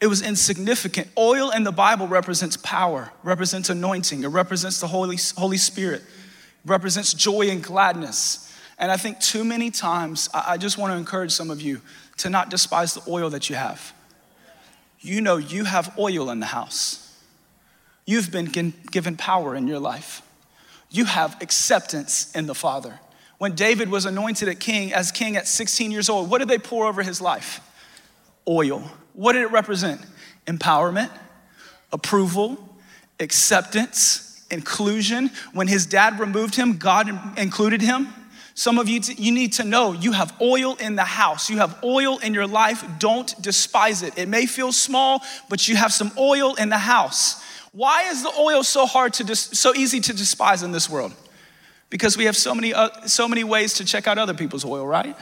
It 0.01 0.07
was 0.07 0.21
insignificant. 0.21 1.09
Oil 1.17 1.51
in 1.51 1.63
the 1.63 1.71
Bible 1.71 2.07
represents 2.07 2.55
power, 2.57 3.11
represents 3.23 3.69
anointing, 3.69 4.23
it 4.23 4.27
represents 4.27 4.79
the 4.79 4.87
Holy, 4.87 5.17
Holy 5.37 5.57
Spirit, 5.57 6.03
represents 6.65 7.13
joy 7.13 7.49
and 7.49 7.61
gladness. 7.61 8.45
And 8.77 8.91
I 8.91 8.97
think 8.97 9.19
too 9.19 9.43
many 9.43 9.71
times, 9.71 10.29
I 10.33 10.57
just 10.57 10.77
want 10.77 10.93
to 10.93 10.97
encourage 10.97 11.31
some 11.31 11.49
of 11.51 11.61
you 11.61 11.81
to 12.17 12.29
not 12.29 12.49
despise 12.49 12.93
the 12.93 13.01
oil 13.09 13.29
that 13.31 13.49
you 13.49 13.57
have. 13.57 13.93
You 15.01 15.19
know 15.19 15.37
you 15.37 15.65
have 15.65 15.97
oil 15.97 16.29
in 16.29 16.39
the 16.39 16.45
house. 16.45 17.05
You've 18.05 18.31
been 18.31 18.45
given 18.91 19.17
power 19.17 19.53
in 19.53 19.67
your 19.67 19.79
life. 19.79 20.21
You 20.89 21.05
have 21.05 21.41
acceptance 21.41 22.33
in 22.33 22.47
the 22.47 22.55
Father. 22.55 22.99
When 23.37 23.53
David 23.53 23.89
was 23.89 24.05
anointed 24.05 24.49
at 24.49 24.59
king 24.59 24.93
as 24.93 25.11
king 25.11 25.35
at 25.35 25.47
16 25.47 25.91
years 25.91 26.09
old, 26.09 26.29
what 26.29 26.39
did 26.39 26.47
they 26.47 26.57
pour 26.57 26.87
over 26.87 27.03
his 27.03 27.21
life? 27.21 27.61
Oil. 28.47 28.89
What 29.19 29.33
did 29.33 29.41
it 29.41 29.51
represent? 29.51 29.99
Empowerment, 30.47 31.11
approval, 31.91 32.57
acceptance, 33.19 34.41
inclusion. 34.49 35.29
When 35.51 35.67
his 35.67 35.85
dad 35.85 36.21
removed 36.21 36.55
him, 36.55 36.77
God 36.77 37.09
included 37.37 37.81
him. 37.81 38.07
Some 38.53 38.79
of 38.79 38.87
you, 38.87 39.01
you 39.17 39.33
need 39.33 39.51
to 39.53 39.65
know 39.65 39.91
you 39.91 40.13
have 40.13 40.33
oil 40.39 40.75
in 40.75 40.95
the 40.95 41.03
house. 41.03 41.49
You 41.49 41.57
have 41.57 41.83
oil 41.83 42.19
in 42.19 42.33
your 42.33 42.47
life. 42.47 42.81
Don't 42.97 43.29
despise 43.41 44.03
it. 44.03 44.17
It 44.17 44.29
may 44.29 44.45
feel 44.45 44.71
small, 44.71 45.21
but 45.49 45.67
you 45.67 45.75
have 45.75 45.91
some 45.91 46.13
oil 46.17 46.55
in 46.55 46.69
the 46.69 46.77
house. 46.77 47.43
Why 47.73 48.03
is 48.03 48.23
the 48.23 48.31
oil 48.39 48.63
so 48.63 48.85
hard 48.85 49.11
to 49.15 49.25
dis- 49.25 49.49
so 49.59 49.75
easy 49.75 49.99
to 49.99 50.13
despise 50.13 50.63
in 50.63 50.71
this 50.71 50.89
world? 50.89 51.13
Because 51.89 52.15
we 52.15 52.23
have 52.23 52.37
so 52.37 52.55
many 52.55 52.73
uh, 52.73 53.05
so 53.05 53.27
many 53.27 53.43
ways 53.43 53.73
to 53.73 53.85
check 53.85 54.07
out 54.07 54.17
other 54.17 54.33
people's 54.33 54.63
oil, 54.63 54.87
right? 54.87 55.17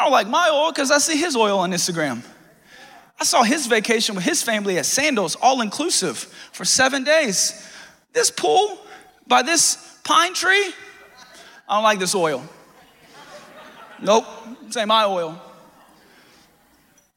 I 0.00 0.04
don't 0.04 0.12
like 0.12 0.28
my 0.28 0.48
oil 0.50 0.72
because 0.72 0.90
I 0.90 0.96
see 0.96 1.18
his 1.18 1.36
oil 1.36 1.58
on 1.58 1.72
Instagram. 1.72 2.22
I 3.20 3.24
saw 3.24 3.42
his 3.42 3.66
vacation 3.66 4.14
with 4.14 4.24
his 4.24 4.42
family 4.42 4.78
at 4.78 4.86
Sandals, 4.86 5.36
all 5.42 5.60
inclusive, 5.60 6.16
for 6.52 6.64
seven 6.64 7.04
days. 7.04 7.68
This 8.14 8.30
pool 8.30 8.78
by 9.26 9.42
this 9.42 9.98
pine 10.02 10.32
tree, 10.32 10.72
I 11.68 11.74
don't 11.74 11.82
like 11.82 11.98
this 11.98 12.14
oil. 12.14 12.42
Nope, 14.00 14.24
ain't 14.74 14.88
my 14.88 15.04
oil. 15.04 15.38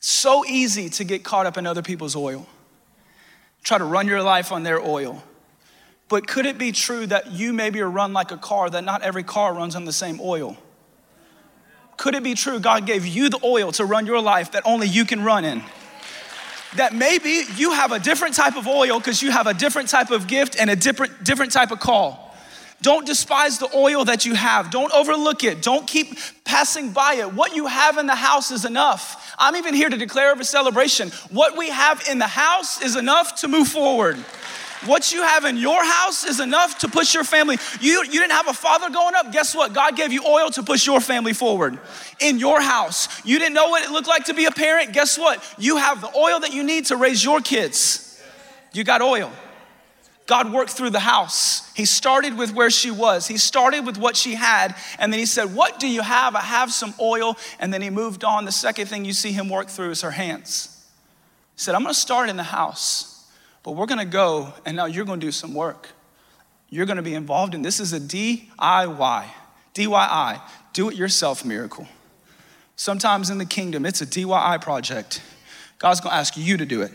So 0.01 0.43
easy 0.43 0.89
to 0.89 1.05
get 1.05 1.23
caught 1.23 1.45
up 1.45 1.57
in 1.57 1.65
other 1.65 1.81
people's 1.81 2.17
oil. 2.17 2.45
try 3.63 3.77
to 3.77 3.85
run 3.85 4.07
your 4.07 4.21
life 4.21 4.51
on 4.51 4.63
their 4.63 4.81
oil. 4.81 5.23
But 6.09 6.27
could 6.27 6.45
it 6.45 6.57
be 6.57 6.73
true 6.73 7.07
that 7.07 7.31
you 7.31 7.53
maybe 7.53 7.79
are 7.79 7.89
run 7.89 8.11
like 8.11 8.31
a 8.31 8.37
car, 8.37 8.69
that 8.69 8.83
not 8.83 9.03
every 9.03 9.23
car 9.23 9.53
runs 9.53 9.73
on 9.73 9.85
the 9.85 9.93
same 9.93 10.19
oil? 10.19 10.57
Could 11.97 12.15
it 12.15 12.23
be 12.23 12.33
true 12.33 12.59
God 12.59 12.85
gave 12.85 13.05
you 13.05 13.29
the 13.29 13.39
oil 13.43 13.71
to 13.73 13.85
run 13.85 14.05
your 14.05 14.21
life 14.21 14.51
that 14.51 14.63
only 14.65 14.87
you 14.87 15.05
can 15.05 15.23
run 15.23 15.45
in? 15.45 15.63
That 16.75 16.93
maybe 16.93 17.43
you 17.55 17.71
have 17.71 17.91
a 17.91 17.99
different 17.99 18.35
type 18.35 18.57
of 18.57 18.67
oil 18.67 18.99
because 18.99 19.21
you 19.21 19.31
have 19.31 19.47
a 19.47 19.53
different 19.53 19.89
type 19.89 20.09
of 20.09 20.27
gift 20.27 20.55
and 20.59 20.69
a 20.69 20.75
different, 20.75 21.23
different 21.23 21.51
type 21.51 21.71
of 21.71 21.79
call. 21.79 22.23
Don't 22.81 23.05
despise 23.05 23.59
the 23.59 23.69
oil 23.73 24.03
that 24.05 24.25
you 24.25 24.35
have. 24.35 24.69
Don't 24.69 24.91
overlook 24.91 25.45
it. 25.45 25.61
Don't 25.61 25.87
keep 25.87 26.17
passing 26.43 26.91
by 26.91 27.13
it. 27.13 27.33
What 27.33 27.55
you 27.55 27.67
have 27.67 27.97
in 27.97 28.07
the 28.07 28.15
house 28.15 28.51
is 28.51 28.65
enough. 28.65 29.33
I'm 29.39 29.55
even 29.55 29.73
here 29.73 29.89
to 29.89 29.95
declare 29.95 30.33
a 30.33 30.43
celebration. 30.43 31.09
What 31.31 31.57
we 31.57 31.69
have 31.69 32.03
in 32.09 32.19
the 32.19 32.27
house 32.27 32.81
is 32.81 32.97
enough 32.97 33.35
to 33.41 33.47
move 33.47 33.69
forward. 33.69 34.17
What 34.85 35.11
you 35.11 35.23
have 35.23 35.45
in 35.45 35.57
your 35.57 35.83
house 35.83 36.25
is 36.25 36.39
enough 36.39 36.79
to 36.79 36.87
push 36.87 37.13
your 37.13 37.23
family. 37.23 37.57
You, 37.79 38.03
you 38.03 38.19
didn't 38.19 38.31
have 38.31 38.47
a 38.47 38.53
father 38.53 38.89
growing 38.89 39.15
up. 39.15 39.31
Guess 39.31 39.55
what? 39.55 39.73
God 39.73 39.95
gave 39.95 40.11
you 40.11 40.25
oil 40.25 40.49
to 40.51 40.63
push 40.63 40.85
your 40.85 40.99
family 40.99 41.33
forward 41.33 41.79
in 42.19 42.39
your 42.39 42.61
house. 42.61 43.25
You 43.25 43.39
didn't 43.39 43.53
know 43.53 43.69
what 43.69 43.83
it 43.83 43.91
looked 43.91 44.07
like 44.07 44.25
to 44.25 44.33
be 44.33 44.45
a 44.45 44.51
parent. 44.51 44.93
Guess 44.93 45.17
what? 45.17 45.43
You 45.57 45.77
have 45.77 46.01
the 46.01 46.15
oil 46.15 46.39
that 46.41 46.53
you 46.53 46.63
need 46.63 46.87
to 46.87 46.97
raise 46.97 47.23
your 47.23 47.39
kids. 47.39 48.21
You 48.73 48.83
got 48.83 49.01
oil. 49.01 49.31
God 50.25 50.53
worked 50.53 50.71
through 50.71 50.91
the 50.91 50.99
house. 50.99 51.71
He 51.73 51.85
started 51.85 52.37
with 52.37 52.53
where 52.53 52.69
she 52.69 52.91
was. 52.91 53.27
He 53.27 53.37
started 53.37 53.85
with 53.85 53.97
what 53.97 54.15
she 54.15 54.35
had. 54.35 54.75
And 54.97 55.11
then 55.11 55.19
he 55.19 55.25
said, 55.25 55.53
What 55.53 55.79
do 55.79 55.87
you 55.87 56.01
have? 56.01 56.35
I 56.35 56.41
have 56.41 56.71
some 56.71 56.93
oil. 56.99 57.37
And 57.59 57.73
then 57.73 57.81
he 57.81 57.89
moved 57.89 58.23
on. 58.23 58.45
The 58.45 58.51
second 58.51 58.87
thing 58.87 59.03
you 59.03 59.13
see 59.13 59.33
him 59.33 59.49
work 59.49 59.67
through 59.67 59.91
is 59.91 60.01
her 60.01 60.11
hands. 60.11 60.69
He 61.55 61.61
said, 61.61 61.75
I'm 61.75 61.83
going 61.83 61.93
to 61.93 61.99
start 61.99 62.29
in 62.29 62.37
the 62.37 62.43
house, 62.43 63.12
but 63.63 63.71
we're 63.71 63.85
going 63.85 63.99
to 63.99 64.05
go, 64.05 64.53
and 64.65 64.75
now 64.75 64.85
you're 64.85 65.05
going 65.05 65.19
to 65.19 65.25
do 65.25 65.31
some 65.31 65.53
work. 65.53 65.89
You're 66.69 66.85
going 66.85 66.97
to 66.97 67.03
be 67.03 67.15
involved 67.15 67.55
in 67.55 67.61
this 67.61 67.79
is 67.79 67.93
a 67.93 67.99
DIY, 67.99 69.25
DIY, 69.73 70.41
do 70.73 70.89
it 70.89 70.95
yourself 70.95 71.45
miracle. 71.45 71.87
Sometimes 72.75 73.29
in 73.29 73.37
the 73.37 73.45
kingdom, 73.45 73.85
it's 73.85 74.01
a 74.01 74.05
DIY 74.05 74.61
project. 74.61 75.21
God's 75.79 76.01
going 76.01 76.11
to 76.11 76.17
ask 76.17 76.35
you 76.35 76.57
to 76.57 76.65
do 76.65 76.81
it. 76.81 76.91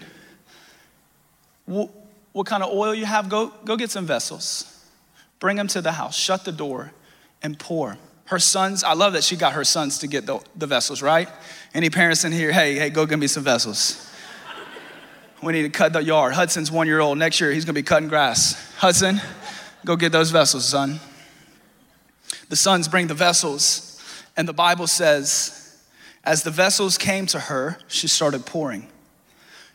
Well, 1.66 1.90
what 2.32 2.46
kind 2.46 2.62
of 2.62 2.70
oil 2.72 2.94
you 2.94 3.06
have, 3.06 3.28
go, 3.28 3.52
go 3.64 3.76
get 3.76 3.90
some 3.90 4.06
vessels. 4.06 4.86
Bring 5.38 5.56
them 5.56 5.68
to 5.68 5.80
the 5.80 5.92
house, 5.92 6.16
shut 6.16 6.44
the 6.44 6.52
door, 6.52 6.92
and 7.42 7.58
pour. 7.58 7.98
Her 8.26 8.38
sons, 8.38 8.84
I 8.84 8.94
love 8.94 9.14
that 9.14 9.24
she 9.24 9.36
got 9.36 9.54
her 9.54 9.64
sons 9.64 9.98
to 9.98 10.06
get 10.06 10.26
the, 10.26 10.40
the 10.56 10.66
vessels, 10.66 11.00
right? 11.00 11.28
Any 11.72 11.88
parents 11.88 12.24
in 12.24 12.32
here, 12.32 12.52
hey, 12.52 12.74
hey, 12.74 12.90
go 12.90 13.06
get 13.06 13.18
me 13.18 13.26
some 13.26 13.44
vessels. 13.44 14.07
We 15.42 15.52
need 15.52 15.62
to 15.62 15.70
cut 15.70 15.92
the 15.92 16.02
yard. 16.02 16.34
Hudson's 16.34 16.70
one 16.70 16.86
year 16.86 17.00
old. 17.00 17.18
Next 17.18 17.40
year, 17.40 17.52
he's 17.52 17.64
gonna 17.64 17.74
be 17.74 17.82
cutting 17.82 18.08
grass. 18.08 18.54
Hudson, 18.76 19.20
go 19.84 19.96
get 19.96 20.12
those 20.12 20.30
vessels, 20.30 20.68
son. 20.68 21.00
The 22.48 22.56
sons 22.56 22.88
bring 22.88 23.06
the 23.06 23.14
vessels, 23.14 24.02
and 24.36 24.48
the 24.48 24.52
Bible 24.52 24.86
says, 24.86 25.54
as 26.24 26.42
the 26.42 26.50
vessels 26.50 26.98
came 26.98 27.26
to 27.26 27.38
her, 27.38 27.78
she 27.88 28.08
started 28.08 28.46
pouring. 28.46 28.88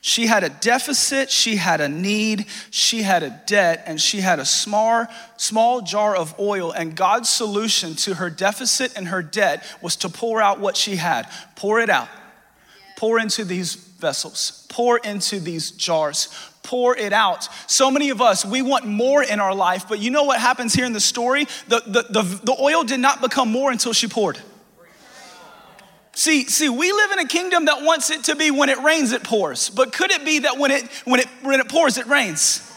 She 0.02 0.28
had 0.28 0.44
a 0.44 0.50
deficit, 0.50 1.32
she 1.32 1.56
had 1.56 1.80
a 1.80 1.88
need, 1.88 2.48
she 2.72 3.04
had 3.04 3.24
a 3.24 3.42
debt, 3.48 3.84
and 3.86 4.02
she 4.02 4.20
had 4.20 4.38
a 4.38 4.46
small, 4.46 5.08
small 5.38 5.82
jar 5.82 6.14
of 6.14 6.38
oil. 6.38 6.74
And 6.74 6.94
God's 6.94 7.30
solution 7.30 7.96
to 7.96 8.16
her 8.16 8.30
deficit 8.30 8.98
and 8.98 9.08
her 9.08 9.24
debt 9.24 9.64
was 9.82 9.96
to 9.98 10.10
pour 10.10 10.42
out 10.42 10.60
what 10.60 10.76
she 10.76 10.98
had. 10.98 11.30
Pour 11.56 11.80
it 11.80 11.90
out. 11.90 12.10
Pour 12.98 13.18
into 13.18 13.46
these 13.46 13.76
vessels, 14.04 14.68
pour 14.70 15.00
into 15.00 15.40
these 15.40 15.72
jars, 15.72 16.30
pour 16.62 16.96
it 16.96 17.12
out. 17.12 17.50
So 17.68 17.90
many 17.90 18.12
of 18.12 18.22
us, 18.22 18.46
we 18.46 18.62
want 18.62 18.86
more 18.86 19.24
in 19.24 19.40
our 19.40 19.56
life, 19.56 19.88
but 19.90 19.98
you 20.00 20.12
know 20.12 20.24
what 20.24 20.40
happens 20.40 20.76
here 20.76 20.86
in 20.86 20.94
the 20.94 21.00
story? 21.00 21.46
The, 21.68 21.82
the, 21.88 22.22
the, 22.22 22.22
the 22.44 22.56
oil 22.60 22.84
did 22.84 23.00
not 23.00 23.22
become 23.22 23.52
more 23.52 23.72
until 23.72 23.94
she 23.94 24.08
poured. 24.08 24.38
See, 26.16 26.46
see, 26.46 26.70
we 26.70 26.92
live 26.92 27.12
in 27.12 27.20
a 27.20 27.28
kingdom 27.28 27.66
that 27.66 27.82
wants 27.82 28.12
it 28.12 28.26
to 28.26 28.36
be 28.36 28.52
when 28.52 28.70
it 28.70 28.78
rains, 28.80 29.12
it 29.12 29.24
pours. 29.24 29.72
But 29.72 29.92
could 29.92 30.12
it 30.12 30.24
be 30.24 30.40
that 30.40 30.60
when 30.60 30.70
it 30.70 30.84
when 31.06 31.20
it 31.20 31.28
when 31.42 31.60
it 31.60 31.68
pours, 31.68 31.98
it 31.98 32.06
rains? 32.06 32.70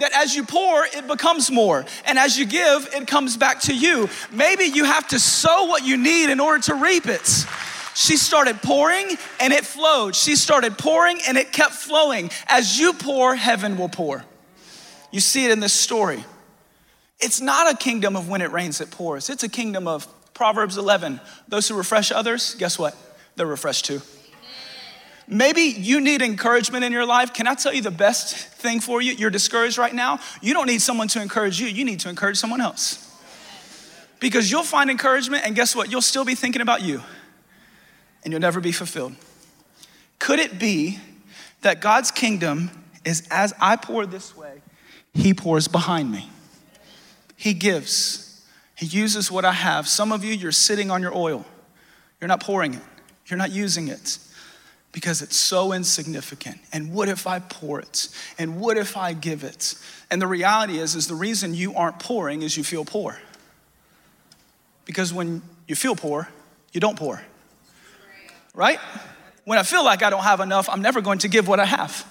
That 0.00 0.12
as 0.12 0.34
you 0.34 0.44
pour, 0.44 0.84
it 0.84 1.06
becomes 1.06 1.50
more. 1.50 1.86
And 2.04 2.18
as 2.18 2.36
you 2.38 2.44
give, 2.44 2.88
it 2.92 3.06
comes 3.06 3.36
back 3.36 3.60
to 3.60 3.74
you. 3.74 4.10
Maybe 4.30 4.64
you 4.64 4.84
have 4.84 5.08
to 5.08 5.18
sow 5.18 5.64
what 5.64 5.84
you 5.86 5.96
need 5.96 6.30
in 6.30 6.40
order 6.40 6.60
to 6.64 6.74
reap 6.74 7.06
it. 7.06 7.46
She 7.94 8.16
started 8.16 8.60
pouring 8.60 9.16
and 9.40 9.52
it 9.52 9.64
flowed. 9.64 10.16
She 10.16 10.36
started 10.36 10.76
pouring 10.76 11.20
and 11.28 11.38
it 11.38 11.52
kept 11.52 11.72
flowing. 11.72 12.30
As 12.48 12.78
you 12.78 12.92
pour, 12.92 13.34
heaven 13.34 13.76
will 13.76 13.88
pour. 13.88 14.24
You 15.12 15.20
see 15.20 15.44
it 15.44 15.52
in 15.52 15.60
this 15.60 15.72
story. 15.72 16.24
It's 17.20 17.40
not 17.40 17.72
a 17.72 17.76
kingdom 17.76 18.16
of 18.16 18.28
when 18.28 18.40
it 18.40 18.50
rains, 18.50 18.80
it 18.80 18.90
pours. 18.90 19.30
It's 19.30 19.44
a 19.44 19.48
kingdom 19.48 19.86
of 19.86 20.08
Proverbs 20.34 20.76
11 20.76 21.20
those 21.46 21.68
who 21.68 21.76
refresh 21.76 22.10
others, 22.10 22.56
guess 22.56 22.78
what? 22.78 22.96
They're 23.36 23.46
refreshed 23.46 23.84
too. 23.84 24.02
Maybe 25.26 25.62
you 25.62 26.00
need 26.00 26.20
encouragement 26.20 26.84
in 26.84 26.92
your 26.92 27.06
life. 27.06 27.32
Can 27.32 27.46
I 27.46 27.54
tell 27.54 27.72
you 27.72 27.80
the 27.80 27.90
best 27.90 28.36
thing 28.36 28.80
for 28.80 29.00
you? 29.00 29.12
You're 29.12 29.30
discouraged 29.30 29.78
right 29.78 29.94
now. 29.94 30.18
You 30.42 30.52
don't 30.52 30.66
need 30.66 30.82
someone 30.82 31.08
to 31.08 31.22
encourage 31.22 31.60
you, 31.60 31.68
you 31.68 31.84
need 31.84 32.00
to 32.00 32.08
encourage 32.08 32.36
someone 32.36 32.60
else. 32.60 33.00
Because 34.20 34.50
you'll 34.50 34.64
find 34.64 34.90
encouragement, 34.90 35.44
and 35.46 35.54
guess 35.54 35.74
what? 35.74 35.90
You'll 35.90 36.02
still 36.02 36.24
be 36.24 36.34
thinking 36.34 36.60
about 36.60 36.82
you, 36.82 37.02
and 38.24 38.32
you'll 38.32 38.40
never 38.40 38.60
be 38.60 38.72
fulfilled. 38.72 39.14
Could 40.18 40.38
it 40.38 40.58
be 40.58 40.98
that 41.60 41.80
God's 41.80 42.10
kingdom 42.10 42.70
is 43.04 43.26
as 43.30 43.52
I 43.60 43.76
pour 43.76 44.06
this 44.06 44.36
way, 44.36 44.62
He 45.12 45.34
pours 45.34 45.68
behind 45.68 46.10
me? 46.10 46.30
He 47.36 47.52
gives. 47.52 48.42
He 48.74 48.86
uses 48.86 49.30
what 49.30 49.44
I 49.44 49.52
have. 49.52 49.86
Some 49.86 50.12
of 50.12 50.24
you, 50.24 50.32
you're 50.34 50.52
sitting 50.52 50.90
on 50.90 51.02
your 51.02 51.14
oil. 51.14 51.44
You're 52.20 52.28
not 52.28 52.40
pouring 52.40 52.74
it, 52.74 52.82
you're 53.26 53.38
not 53.38 53.50
using 53.50 53.88
it 53.88 54.18
because 54.92 55.22
it's 55.22 55.36
so 55.36 55.72
insignificant. 55.72 56.60
And 56.72 56.94
what 56.94 57.08
if 57.08 57.26
I 57.26 57.40
pour 57.40 57.80
it? 57.80 58.08
And 58.38 58.60
what 58.60 58.78
if 58.78 58.96
I 58.96 59.12
give 59.12 59.42
it? 59.42 59.74
And 60.08 60.22
the 60.22 60.26
reality 60.28 60.78
is, 60.78 60.94
is 60.94 61.08
the 61.08 61.16
reason 61.16 61.52
you 61.52 61.74
aren't 61.74 61.98
pouring 61.98 62.42
is 62.42 62.56
you 62.56 62.62
feel 62.62 62.84
poor. 62.84 63.18
Because 64.84 65.12
when 65.12 65.42
you 65.66 65.74
feel 65.74 65.96
poor, 65.96 66.28
you 66.72 66.80
don't 66.80 66.96
pour. 66.96 67.20
Right? 68.54 68.78
When 69.44 69.58
I 69.58 69.62
feel 69.62 69.84
like 69.84 70.02
I 70.02 70.10
don't 70.10 70.22
have 70.22 70.40
enough, 70.40 70.68
I'm 70.68 70.80
never 70.80 71.00
going 71.00 71.18
to 71.20 71.28
give 71.28 71.46
what 71.48 71.60
I 71.60 71.66
have. 71.66 72.06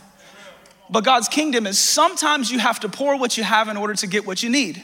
But 0.90 1.04
God's 1.04 1.28
kingdom 1.28 1.66
is 1.66 1.80
sometimes 1.80 2.52
you 2.52 2.60
have 2.60 2.82
to 2.82 2.90
pour 2.90 3.18
what 3.18 3.38
you 3.38 3.44
have 3.44 3.70
in 3.70 3.78
order 3.78 3.96
to 3.96 4.08
get 4.08 4.28
what 4.28 4.44
you 4.44 4.50
need. 4.50 4.84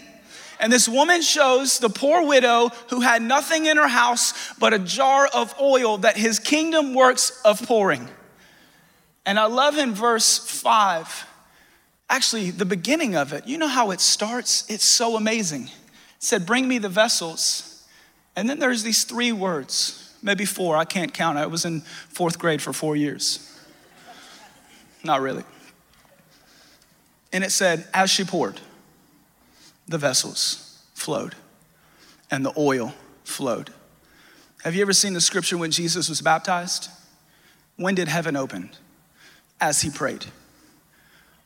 And 0.59 0.73
this 0.73 0.89
woman 0.89 1.21
shows 1.21 1.79
the 1.79 1.89
poor 1.89 2.25
widow 2.25 2.69
who 2.89 3.01
had 3.01 3.21
nothing 3.21 3.65
in 3.65 3.77
her 3.77 3.87
house 3.87 4.53
but 4.55 4.73
a 4.73 4.79
jar 4.79 5.27
of 5.27 5.53
oil 5.59 5.99
that 5.99 6.17
his 6.17 6.39
kingdom 6.39 6.93
works 6.93 7.39
of 7.45 7.61
pouring. 7.65 8.09
And 9.25 9.39
I 9.39 9.45
love 9.45 9.77
in 9.77 9.93
verse 9.93 10.37
five, 10.37 11.25
actually, 12.09 12.51
the 12.51 12.65
beginning 12.65 13.15
of 13.15 13.31
it. 13.31 13.47
You 13.47 13.57
know 13.57 13.67
how 13.67 13.91
it 13.91 14.01
starts? 14.01 14.65
It's 14.69 14.83
so 14.83 15.15
amazing. 15.15 15.65
It 15.65 15.71
said, 16.19 16.45
Bring 16.45 16.67
me 16.67 16.77
the 16.77 16.89
vessels. 16.89 17.85
And 18.35 18.49
then 18.49 18.59
there's 18.59 18.83
these 18.83 19.03
three 19.03 19.31
words, 19.31 20.08
maybe 20.21 20.45
four, 20.45 20.75
I 20.75 20.85
can't 20.85 21.13
count. 21.13 21.37
I 21.37 21.45
was 21.45 21.65
in 21.65 21.81
fourth 21.81 22.39
grade 22.39 22.61
for 22.61 22.73
four 22.73 22.95
years. 22.95 23.45
Not 25.03 25.21
really. 25.21 25.43
And 27.31 27.43
it 27.43 27.51
said, 27.51 27.87
As 27.93 28.09
she 28.09 28.23
poured 28.23 28.59
the 29.87 29.97
vessels 29.97 30.83
flowed 30.93 31.35
and 32.29 32.45
the 32.45 32.53
oil 32.57 32.93
flowed. 33.23 33.73
Have 34.63 34.75
you 34.75 34.81
ever 34.81 34.93
seen 34.93 35.13
the 35.13 35.21
scripture 35.21 35.57
when 35.57 35.71
Jesus 35.71 36.09
was 36.09 36.21
baptized? 36.21 36.89
When 37.75 37.95
did 37.95 38.07
heaven 38.07 38.35
open? 38.35 38.71
As 39.59 39.81
he 39.81 39.89
prayed. 39.89 40.25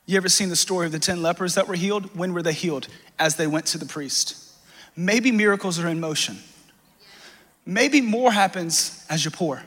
You 0.05 0.17
ever 0.17 0.29
seen 0.29 0.49
the 0.49 0.55
story 0.55 0.85
of 0.85 0.91
the 0.91 0.99
10 0.99 1.21
lepers 1.21 1.55
that 1.55 1.67
were 1.67 1.75
healed? 1.75 2.15
When 2.15 2.33
were 2.33 2.41
they 2.41 2.53
healed? 2.53 2.87
As 3.17 3.35
they 3.35 3.47
went 3.47 3.67
to 3.67 3.77
the 3.77 3.85
priest. 3.85 4.51
Maybe 4.95 5.31
miracles 5.31 5.79
are 5.79 5.87
in 5.87 5.99
motion. 5.99 6.37
Maybe 7.65 8.01
more 8.01 8.31
happens 8.31 9.05
as 9.09 9.23
you 9.23 9.31
pour. 9.31 9.63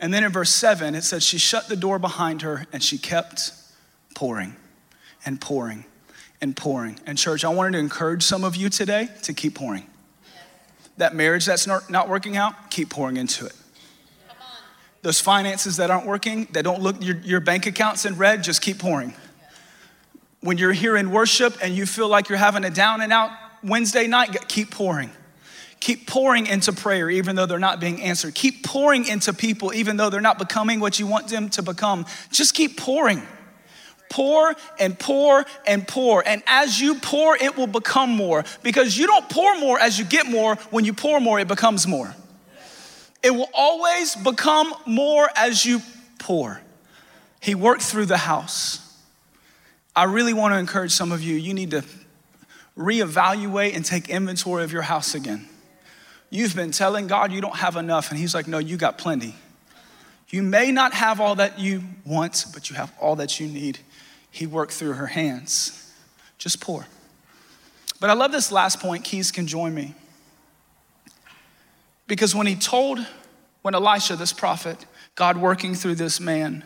And 0.00 0.14
then 0.14 0.24
in 0.24 0.32
verse 0.32 0.50
7, 0.50 0.94
it 0.94 1.02
says, 1.02 1.24
She 1.24 1.38
shut 1.38 1.68
the 1.68 1.76
door 1.76 1.98
behind 1.98 2.42
her 2.42 2.66
and 2.72 2.82
she 2.82 2.98
kept 2.98 3.52
pouring 4.14 4.56
and 5.24 5.40
pouring 5.40 5.84
and 6.40 6.56
pouring. 6.56 6.98
And, 7.06 7.18
church, 7.18 7.44
I 7.44 7.48
wanted 7.48 7.72
to 7.72 7.78
encourage 7.78 8.22
some 8.22 8.44
of 8.44 8.56
you 8.56 8.68
today 8.68 9.08
to 9.22 9.32
keep 9.32 9.54
pouring. 9.54 9.86
That 10.96 11.14
marriage 11.14 11.46
that's 11.46 11.66
not, 11.66 11.90
not 11.90 12.08
working 12.08 12.36
out, 12.36 12.70
keep 12.70 12.90
pouring 12.90 13.16
into 13.16 13.46
it. 13.46 13.54
Those 15.02 15.20
finances 15.20 15.76
that 15.76 15.90
aren't 15.90 16.06
working, 16.06 16.48
that 16.52 16.64
don't 16.64 16.82
look, 16.82 17.02
your, 17.02 17.16
your 17.18 17.40
bank 17.40 17.66
account's 17.66 18.04
in 18.04 18.16
red, 18.16 18.42
just 18.42 18.60
keep 18.60 18.78
pouring. 18.78 19.14
When 20.40 20.58
you're 20.58 20.72
here 20.72 20.96
in 20.96 21.10
worship 21.10 21.56
and 21.62 21.74
you 21.74 21.86
feel 21.86 22.08
like 22.08 22.28
you're 22.28 22.38
having 22.38 22.64
a 22.64 22.70
down 22.70 23.00
and 23.00 23.12
out 23.12 23.30
Wednesday 23.62 24.06
night, 24.06 24.48
keep 24.48 24.70
pouring. 24.72 25.10
Keep 25.80 26.06
pouring 26.06 26.46
into 26.46 26.72
prayer 26.72 27.08
even 27.08 27.36
though 27.36 27.46
they're 27.46 27.58
not 27.58 27.80
being 27.80 28.02
answered. 28.02 28.34
Keep 28.34 28.64
pouring 28.64 29.06
into 29.06 29.32
people 29.32 29.72
even 29.72 29.96
though 29.96 30.10
they're 30.10 30.20
not 30.20 30.38
becoming 30.38 30.80
what 30.80 30.98
you 30.98 31.06
want 31.06 31.28
them 31.28 31.48
to 31.50 31.62
become. 31.62 32.04
Just 32.32 32.54
keep 32.54 32.76
pouring. 32.76 33.22
Pour 34.10 34.54
and 34.78 34.98
pour 34.98 35.44
and 35.66 35.86
pour. 35.86 36.26
And 36.26 36.42
as 36.46 36.80
you 36.80 36.96
pour, 36.96 37.36
it 37.36 37.56
will 37.56 37.66
become 37.66 38.10
more 38.10 38.44
because 38.62 38.96
you 38.96 39.06
don't 39.06 39.28
pour 39.28 39.58
more 39.58 39.78
as 39.78 39.98
you 39.98 40.04
get 40.04 40.26
more. 40.26 40.56
When 40.70 40.84
you 40.84 40.94
pour 40.94 41.20
more, 41.20 41.38
it 41.38 41.48
becomes 41.48 41.86
more. 41.86 42.14
It 43.22 43.30
will 43.30 43.50
always 43.52 44.16
become 44.16 44.72
more 44.86 45.28
as 45.36 45.64
you 45.64 45.80
pour. 46.18 46.60
He 47.40 47.54
worked 47.54 47.82
through 47.82 48.06
the 48.06 48.16
house. 48.16 48.84
I 49.94 50.04
really 50.04 50.32
want 50.32 50.54
to 50.54 50.58
encourage 50.58 50.92
some 50.92 51.12
of 51.12 51.22
you, 51.22 51.36
you 51.36 51.54
need 51.54 51.72
to 51.72 51.84
reevaluate 52.76 53.74
and 53.74 53.84
take 53.84 54.08
inventory 54.08 54.62
of 54.62 54.72
your 54.72 54.82
house 54.82 55.14
again. 55.14 55.47
You've 56.30 56.54
been 56.54 56.70
telling 56.70 57.06
God 57.06 57.32
you 57.32 57.40
don't 57.40 57.56
have 57.56 57.76
enough, 57.76 58.10
and 58.10 58.18
He's 58.18 58.34
like, 58.34 58.46
No, 58.46 58.58
you 58.58 58.76
got 58.76 58.98
plenty. 58.98 59.34
You 60.30 60.42
may 60.42 60.70
not 60.72 60.92
have 60.92 61.20
all 61.20 61.36
that 61.36 61.58
you 61.58 61.82
want, 62.04 62.46
but 62.52 62.68
you 62.68 62.76
have 62.76 62.92
all 63.00 63.16
that 63.16 63.40
you 63.40 63.46
need. 63.46 63.78
He 64.30 64.46
worked 64.46 64.72
through 64.72 64.92
her 64.92 65.06
hands. 65.06 65.92
Just 66.36 66.60
pour. 66.60 66.86
But 67.98 68.10
I 68.10 68.12
love 68.12 68.30
this 68.30 68.52
last 68.52 68.78
point. 68.78 69.04
Keys 69.04 69.32
can 69.32 69.46
join 69.46 69.74
me. 69.74 69.94
Because 72.06 72.34
when 72.34 72.46
he 72.46 72.54
told, 72.54 73.04
when 73.62 73.74
Elisha, 73.74 74.16
this 74.16 74.32
prophet, 74.32 74.86
God 75.14 75.38
working 75.38 75.74
through 75.74 75.96
this 75.96 76.20
man, 76.20 76.62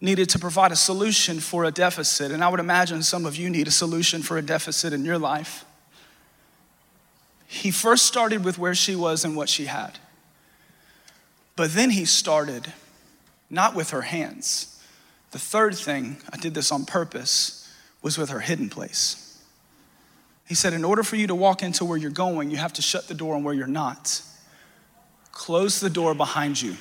needed 0.00 0.28
to 0.30 0.38
provide 0.38 0.72
a 0.72 0.76
solution 0.76 1.40
for 1.40 1.64
a 1.64 1.70
deficit, 1.70 2.30
and 2.30 2.44
I 2.44 2.48
would 2.48 2.60
imagine 2.60 3.02
some 3.02 3.24
of 3.24 3.36
you 3.36 3.48
need 3.48 3.66
a 3.66 3.70
solution 3.70 4.22
for 4.22 4.36
a 4.36 4.42
deficit 4.42 4.92
in 4.92 5.04
your 5.04 5.18
life. 5.18 5.64
He 7.46 7.70
first 7.70 8.06
started 8.06 8.44
with 8.44 8.58
where 8.58 8.74
she 8.74 8.96
was 8.96 9.24
and 9.24 9.36
what 9.36 9.48
she 9.48 9.66
had. 9.66 9.98
But 11.54 11.72
then 11.72 11.90
he 11.90 12.04
started 12.04 12.72
not 13.48 13.74
with 13.74 13.90
her 13.90 14.02
hands. 14.02 14.82
The 15.30 15.38
third 15.38 15.76
thing, 15.76 16.18
I 16.32 16.36
did 16.36 16.54
this 16.54 16.72
on 16.72 16.84
purpose, 16.84 17.72
was 18.02 18.18
with 18.18 18.30
her 18.30 18.40
hidden 18.40 18.68
place. 18.68 19.42
He 20.46 20.54
said, 20.54 20.72
In 20.72 20.84
order 20.84 21.02
for 21.02 21.16
you 21.16 21.26
to 21.26 21.34
walk 21.34 21.62
into 21.62 21.84
where 21.84 21.98
you're 21.98 22.10
going, 22.10 22.50
you 22.50 22.56
have 22.56 22.72
to 22.74 22.82
shut 22.82 23.08
the 23.08 23.14
door 23.14 23.34
on 23.34 23.42
where 23.42 23.54
you're 23.54 23.66
not. 23.66 24.22
Close 25.32 25.80
the 25.80 25.90
door 25.90 26.14
behind 26.14 26.60
you, 26.60 26.76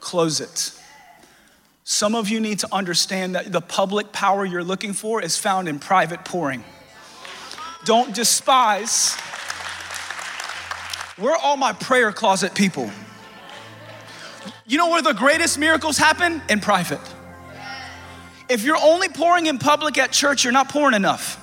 close 0.00 0.40
it. 0.40 0.72
Some 1.84 2.14
of 2.14 2.28
you 2.28 2.40
need 2.40 2.60
to 2.60 2.68
understand 2.72 3.34
that 3.34 3.52
the 3.52 3.60
public 3.60 4.12
power 4.12 4.44
you're 4.44 4.64
looking 4.64 4.92
for 4.92 5.20
is 5.20 5.36
found 5.36 5.68
in 5.68 5.78
private 5.78 6.24
pouring. 6.24 6.64
Don't 7.84 8.14
despise. 8.14 9.16
We're 11.18 11.36
all 11.36 11.56
my 11.56 11.72
prayer 11.72 12.12
closet 12.12 12.54
people. 12.54 12.90
You 14.66 14.78
know 14.78 14.90
where 14.90 15.02
the 15.02 15.12
greatest 15.12 15.58
miracles 15.58 15.98
happen? 15.98 16.40
In 16.48 16.60
private. 16.60 17.00
If 18.48 18.64
you're 18.64 18.78
only 18.80 19.08
pouring 19.08 19.46
in 19.46 19.58
public 19.58 19.98
at 19.98 20.12
church, 20.12 20.44
you're 20.44 20.52
not 20.52 20.68
pouring 20.68 20.94
enough. 20.94 21.38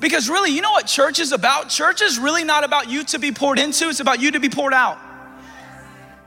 Because 0.00 0.28
really, 0.28 0.50
you 0.50 0.62
know 0.62 0.72
what 0.72 0.86
church 0.86 1.20
is 1.20 1.30
about? 1.30 1.68
Church 1.68 2.02
is 2.02 2.18
really 2.18 2.42
not 2.42 2.64
about 2.64 2.90
you 2.90 3.04
to 3.04 3.18
be 3.18 3.30
poured 3.30 3.58
into, 3.58 3.88
it's 3.88 4.00
about 4.00 4.20
you 4.20 4.32
to 4.32 4.40
be 4.40 4.48
poured 4.48 4.74
out. 4.74 4.98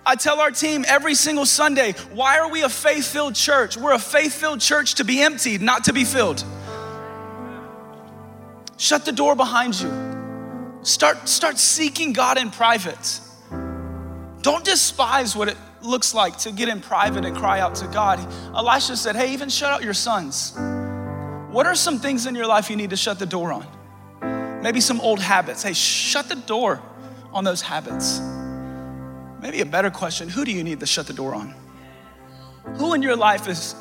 I 0.06 0.16
tell 0.16 0.40
our 0.40 0.52
team 0.52 0.86
every 0.88 1.16
single 1.16 1.46
Sunday, 1.46 1.94
why 2.14 2.38
are 2.40 2.50
we 2.50 2.62
a 2.62 2.70
faith 2.70 3.08
filled 3.08 3.36
church? 3.36 3.76
We're 3.76 3.94
a 3.94 4.00
faith 4.00 4.34
filled 4.34 4.62
church 4.62 4.96
to 4.96 5.04
be 5.04 5.22
emptied, 5.22 5.62
not 5.62 5.86
to 5.86 5.94
be 5.94 6.06
filled. 6.06 6.46
Shut 8.78 9.06
the 9.06 9.12
door 9.12 9.36
behind 9.36 9.80
you. 9.80 10.82
Start, 10.84 11.28
start 11.28 11.58
seeking 11.58 12.14
God 12.14 12.38
in 12.38 12.52
private. 12.52 13.20
Don't 14.42 14.64
despise 14.64 15.36
what 15.36 15.48
it 15.48 15.58
looks 15.82 16.14
like 16.14 16.38
to 16.40 16.52
get 16.52 16.70
in 16.70 16.82
private 16.82 17.26
and 17.26 17.36
cry 17.36 17.60
out 17.60 17.76
to 17.76 17.88
God. 17.88 18.20
Elisha 18.56 18.98
said, 18.98 19.16
Hey, 19.16 19.34
even 19.34 19.50
shut 19.50 19.72
out 19.72 19.84
your 19.84 19.94
sons. 19.94 20.54
What 21.52 21.66
are 21.66 21.76
some 21.76 22.00
things 22.00 22.26
in 22.26 22.36
your 22.36 22.48
life 22.48 22.70
you 22.70 22.76
need 22.76 22.90
to 22.90 22.98
shut 22.98 23.18
the 23.18 23.26
door 23.26 23.54
on? 23.54 24.62
Maybe 24.62 24.82
some 24.82 25.00
old 25.02 25.20
habits. 25.20 25.64
Hey, 25.64 25.74
shut 25.74 26.28
the 26.28 26.36
door 26.36 26.82
on 27.32 27.44
those 27.44 27.62
habits. 27.62 28.20
Maybe 29.42 29.62
a 29.62 29.66
better 29.66 29.90
question 29.90 30.28
who 30.28 30.44
do 30.44 30.52
you 30.52 30.64
need 30.64 30.80
to 30.80 30.86
shut 30.86 31.08
the 31.08 31.14
door 31.14 31.34
on? 31.34 31.54
Who 32.78 32.94
in 32.94 33.02
your 33.02 33.16
life 33.16 33.48
is, 33.48 33.76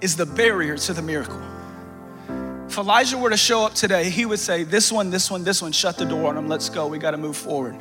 is 0.00 0.16
the 0.16 0.26
barrier 0.26 0.76
to 0.76 0.92
the 0.92 1.02
miracle? 1.02 1.40
If 2.70 2.78
Elijah 2.78 3.18
were 3.18 3.30
to 3.30 3.36
show 3.36 3.66
up 3.66 3.74
today, 3.74 4.10
he 4.10 4.24
would 4.24 4.38
say, 4.38 4.62
This 4.62 4.92
one, 4.92 5.10
this 5.10 5.28
one, 5.28 5.42
this 5.42 5.60
one, 5.60 5.72
shut 5.72 5.96
the 5.96 6.04
door 6.04 6.28
on 6.28 6.36
them. 6.36 6.46
Let's 6.46 6.68
go. 6.68 6.86
We 6.86 6.98
got 6.98 7.10
to 7.10 7.16
move 7.16 7.36
forward. 7.36 7.74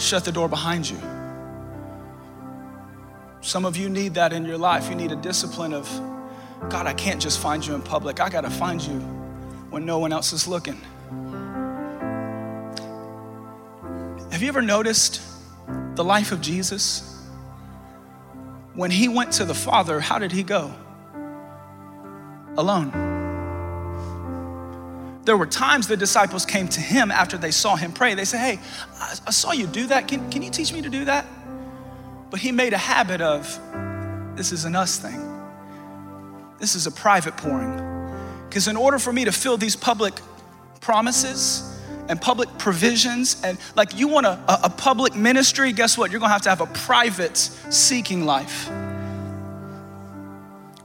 Shut 0.00 0.24
the 0.24 0.32
door 0.32 0.48
behind 0.48 0.88
you. 0.88 0.96
Some 3.42 3.66
of 3.66 3.76
you 3.76 3.90
need 3.90 4.14
that 4.14 4.32
in 4.32 4.46
your 4.46 4.56
life. 4.56 4.88
You 4.88 4.94
need 4.94 5.12
a 5.12 5.16
discipline 5.16 5.74
of, 5.74 5.86
God, 6.70 6.86
I 6.86 6.94
can't 6.94 7.20
just 7.20 7.38
find 7.38 7.66
you 7.66 7.74
in 7.74 7.82
public. 7.82 8.18
I 8.18 8.30
got 8.30 8.40
to 8.40 8.50
find 8.50 8.80
you 8.80 8.98
when 9.68 9.84
no 9.84 9.98
one 9.98 10.10
else 10.10 10.32
is 10.32 10.48
looking. 10.48 10.80
Have 14.30 14.40
you 14.40 14.48
ever 14.48 14.62
noticed 14.62 15.20
the 15.96 16.02
life 16.02 16.32
of 16.32 16.40
Jesus, 16.40 17.26
when 18.72 18.90
he 18.90 19.08
went 19.08 19.32
to 19.32 19.44
the 19.44 19.54
Father, 19.54 20.00
how 20.00 20.18
did 20.18 20.32
he 20.32 20.42
go? 20.42 20.72
Alone. 22.56 23.11
There 25.24 25.36
were 25.36 25.46
times 25.46 25.86
the 25.86 25.96
disciples 25.96 26.44
came 26.44 26.68
to 26.68 26.80
him 26.80 27.10
after 27.10 27.38
they 27.38 27.52
saw 27.52 27.76
him 27.76 27.92
pray. 27.92 28.14
They 28.14 28.24
said, 28.24 28.40
Hey, 28.40 28.60
I, 29.26 29.30
saw 29.30 29.52
you 29.52 29.66
do 29.66 29.86
that. 29.86 30.08
Can, 30.08 30.30
can 30.30 30.42
you 30.42 30.50
teach 30.50 30.72
me 30.72 30.82
to 30.82 30.90
do 30.90 31.04
that? 31.04 31.26
But 32.30 32.40
he 32.40 32.50
made 32.50 32.72
a 32.72 32.78
habit 32.78 33.20
of, 33.20 33.46
This 34.36 34.50
is 34.50 34.64
an 34.64 34.74
us 34.74 34.98
thing. 34.98 35.20
This 36.58 36.74
is 36.74 36.86
a 36.86 36.90
private 36.90 37.36
pouring. 37.36 37.76
Because 38.48 38.66
in 38.66 38.76
order 38.76 38.98
for 38.98 39.12
me 39.12 39.24
to 39.24 39.32
fill 39.32 39.56
these 39.56 39.76
public 39.76 40.14
promises, 40.80 41.68
and 42.08 42.20
public 42.20 42.48
provisions 42.58 43.40
and 43.44 43.56
like 43.76 43.96
you 43.96 44.08
want 44.08 44.26
a, 44.26 44.38
a 44.64 44.68
public 44.68 45.14
ministry 45.14 45.72
guess 45.72 45.96
what 45.96 46.10
you're 46.10 46.18
gonna 46.18 46.32
have 46.32 46.42
to 46.42 46.48
have 46.48 46.60
a 46.60 46.66
private 46.66 47.36
seeking 47.36 48.24
life 48.24 48.68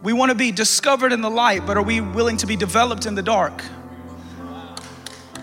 we 0.04 0.14
want 0.14 0.30
to 0.30 0.36
be 0.36 0.52
discovered 0.52 1.12
in 1.12 1.22
the 1.22 1.30
light 1.30 1.66
but 1.66 1.76
are 1.76 1.82
we 1.82 2.02
willing 2.02 2.38
to 2.38 2.46
be 2.46 2.56
developed 2.56 3.08
in 3.08 3.16
the 3.16 3.24
dark 3.24 3.64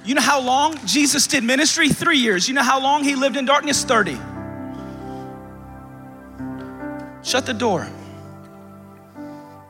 you 0.04 0.14
know 0.14 0.20
how 0.20 0.40
long 0.40 0.78
jesus 0.86 1.26
did 1.26 1.44
ministry? 1.44 1.88
Three 1.88 2.18
years. 2.18 2.48
You 2.48 2.54
know 2.54 2.62
how 2.62 2.80
long 2.80 3.04
he 3.04 3.14
lived 3.14 3.36
in 3.36 3.44
darkness? 3.44 3.84
30 3.84 4.18
shut 7.24 7.46
the 7.46 7.54
door. 7.54 7.88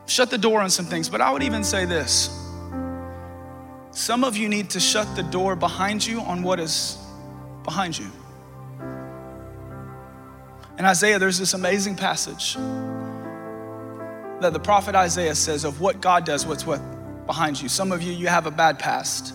Shut 0.05 0.29
the 0.29 0.37
door 0.37 0.61
on 0.61 0.69
some 0.69 0.85
things. 0.85 1.09
But 1.09 1.21
i 1.21 1.31
would 1.31 1.41
even 1.41 1.63
say 1.63 1.85
this. 1.85 2.29
Some 3.91 4.23
of 4.23 4.37
you 4.37 4.49
need 4.49 4.69
to 4.71 4.79
shut 4.79 5.15
the 5.15 5.23
door 5.23 5.55
behind 5.55 6.05
you 6.05 6.19
on 6.19 6.43
what 6.43 6.59
is 6.59 6.97
behind 7.63 7.97
you. 7.97 8.11
In 10.77 10.83
Isaiah, 10.83 11.17
there's 11.17 11.39
this 11.39 11.53
amazing 11.53 11.95
passage 11.95 12.55
that 14.41 14.51
the 14.51 14.59
prophet 14.59 14.93
Isaiah 14.93 15.33
says 15.33 15.63
of 15.63 15.79
what 15.79 16.01
God 16.01 16.25
does, 16.25 16.45
what's 16.45 16.65
what 16.65 16.81
behind 17.25 17.61
you. 17.61 17.69
Some 17.69 17.93
of 17.93 18.03
you, 18.03 18.11
you 18.11 18.27
have 18.27 18.45
a 18.45 18.51
bad 18.51 18.77
past. 18.77 19.33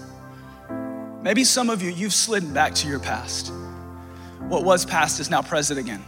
Maybe 1.22 1.44
some 1.44 1.68
of 1.68 1.82
you, 1.82 1.90
you've 1.90 2.14
slid 2.14 2.54
back 2.54 2.74
to 2.76 2.88
your 2.88 2.98
past. 2.98 3.52
What 4.38 4.64
was 4.64 4.86
past 4.86 5.20
is 5.20 5.28
now 5.28 5.42
present 5.42 5.78
again. 5.78 6.02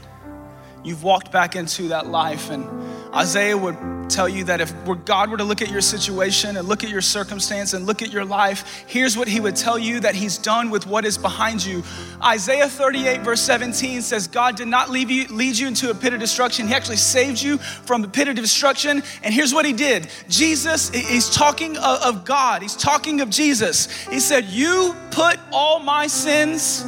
You've 0.85 1.05
walked 1.05 1.31
back 1.31 1.55
into 1.57 1.89
that 1.89 2.07
life, 2.07 2.51
and 2.51 2.67
Isaiah 3.15 3.57
would 3.57 3.77
tell 4.09 4.29
you 4.29 4.45
that 4.45 4.61
if 4.61 4.73
God 5.05 5.31
were 5.31 5.37
to 5.37 5.45
look 5.45 5.63
at 5.63 5.71
your 5.71 5.81
situation 5.81 6.57
and 6.57 6.69
look 6.69 6.85
at 6.85 6.91
your 6.91 7.01
circumstance 7.01 7.73
and 7.73 7.87
look 7.87 8.03
at 8.03 8.13
your 8.13 8.25
life, 8.25 8.85
here's 8.87 9.17
what 9.17 9.29
he 9.29 9.41
would 9.41 9.57
tell 9.57 9.79
you 9.79 10.01
that 10.01 10.15
he's 10.15 10.39
done 10.39 10.71
with 10.71 10.87
what 10.87 11.05
is 11.05 11.17
behind 11.19 11.65
you. 11.65 11.83
Isaiah 12.23 12.69
38, 12.69 13.21
verse 13.21 13.41
17 13.41 14.03
says, 14.03 14.29
God 14.29 14.57
did 14.57 14.69
not 14.69 14.91
leave 14.91 15.11
you, 15.11 15.27
lead 15.29 15.57
you 15.57 15.69
into 15.69 15.91
a 15.91 15.95
pit 15.95 16.13
of 16.15 16.21
destruction. 16.21 16.69
He 16.69 16.75
actually 16.75 16.97
saved 16.97 17.41
you 17.41 17.59
from 17.59 18.03
the 18.03 18.09
pit 18.09 18.29
of 18.29 18.37
destruction. 18.37 19.03
And 19.23 19.35
here's 19.35 19.55
what 19.55 19.65
he 19.65 19.73
did 19.73 20.09
Jesus, 20.29 20.91
he's 20.91 21.31
talking 21.31 21.77
of 21.79 22.25
God, 22.25 22.63
he's 22.63 22.77
talking 22.77 23.21
of 23.21 23.31
Jesus. 23.31 23.91
He 24.07 24.21
said, 24.21 24.45
You 24.47 24.95
put 25.11 25.39
all 25.53 25.81
my 25.81 26.07
sins 26.07 26.83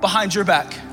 behind 0.00 0.34
your 0.34 0.44
back. 0.44 0.85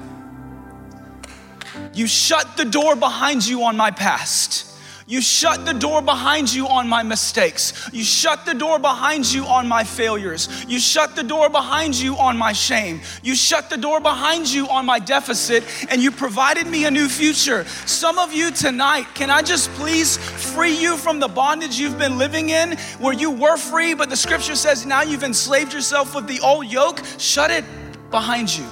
You 1.93 2.07
shut 2.07 2.57
the 2.57 2.65
door 2.65 2.95
behind 2.95 3.45
you 3.45 3.63
on 3.63 3.77
my 3.77 3.91
past. 3.91 4.71
You 5.05 5.21
shut 5.21 5.65
the 5.65 5.73
door 5.73 6.01
behind 6.01 6.53
you 6.53 6.67
on 6.67 6.87
my 6.87 7.03
mistakes. 7.03 7.89
You 7.91 8.03
shut 8.03 8.45
the 8.45 8.53
door 8.53 8.79
behind 8.79 9.31
you 9.31 9.45
on 9.45 9.67
my 9.67 9.83
failures. 9.83 10.65
You 10.67 10.79
shut 10.79 11.15
the 11.15 11.23
door 11.23 11.49
behind 11.49 11.93
you 11.95 12.15
on 12.15 12.37
my 12.37 12.53
shame. 12.53 13.01
You 13.21 13.35
shut 13.35 13.69
the 13.69 13.77
door 13.77 13.99
behind 13.99 14.51
you 14.51 14.69
on 14.69 14.85
my 14.85 14.99
deficit, 14.99 15.65
and 15.89 16.01
you 16.01 16.09
provided 16.09 16.67
me 16.67 16.85
a 16.85 16.91
new 16.91 17.09
future. 17.09 17.65
Some 17.85 18.17
of 18.17 18.33
you 18.33 18.51
tonight, 18.51 19.05
can 19.13 19.29
I 19.29 19.41
just 19.41 19.69
please 19.71 20.17
free 20.17 20.73
you 20.73 20.95
from 20.95 21.19
the 21.19 21.27
bondage 21.27 21.77
you've 21.77 21.99
been 21.99 22.17
living 22.17 22.49
in 22.49 22.77
where 22.99 23.13
you 23.13 23.29
were 23.29 23.57
free, 23.57 23.93
but 23.93 24.09
the 24.09 24.17
scripture 24.17 24.55
says 24.55 24.85
now 24.85 25.01
you've 25.01 25.23
enslaved 25.23 25.73
yourself 25.73 26.15
with 26.15 26.27
the 26.27 26.39
old 26.39 26.67
yoke? 26.67 27.01
Shut 27.17 27.51
it 27.51 27.65
behind 28.09 28.55
you. 28.55 28.65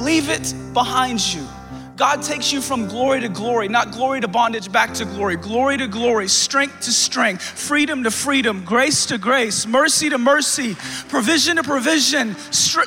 Leave 0.00 0.30
it 0.30 0.54
behind 0.72 1.20
you. 1.34 1.46
God 1.96 2.22
takes 2.22 2.52
you 2.52 2.62
from 2.62 2.88
glory 2.88 3.20
to 3.20 3.28
glory, 3.28 3.68
not 3.68 3.92
glory 3.92 4.20
to 4.22 4.28
bondage, 4.28 4.72
back 4.72 4.94
to 4.94 5.04
glory, 5.04 5.36
glory 5.36 5.76
to 5.76 5.86
glory, 5.86 6.26
strength 6.26 6.80
to 6.82 6.90
strength, 6.90 7.42
freedom 7.42 8.04
to 8.04 8.10
freedom, 8.10 8.64
grace 8.64 9.06
to 9.06 9.18
grace, 9.18 9.66
mercy 9.66 10.08
to 10.08 10.16
mercy, 10.16 10.74
provision 11.08 11.56
to 11.56 11.62
provision. 11.62 12.34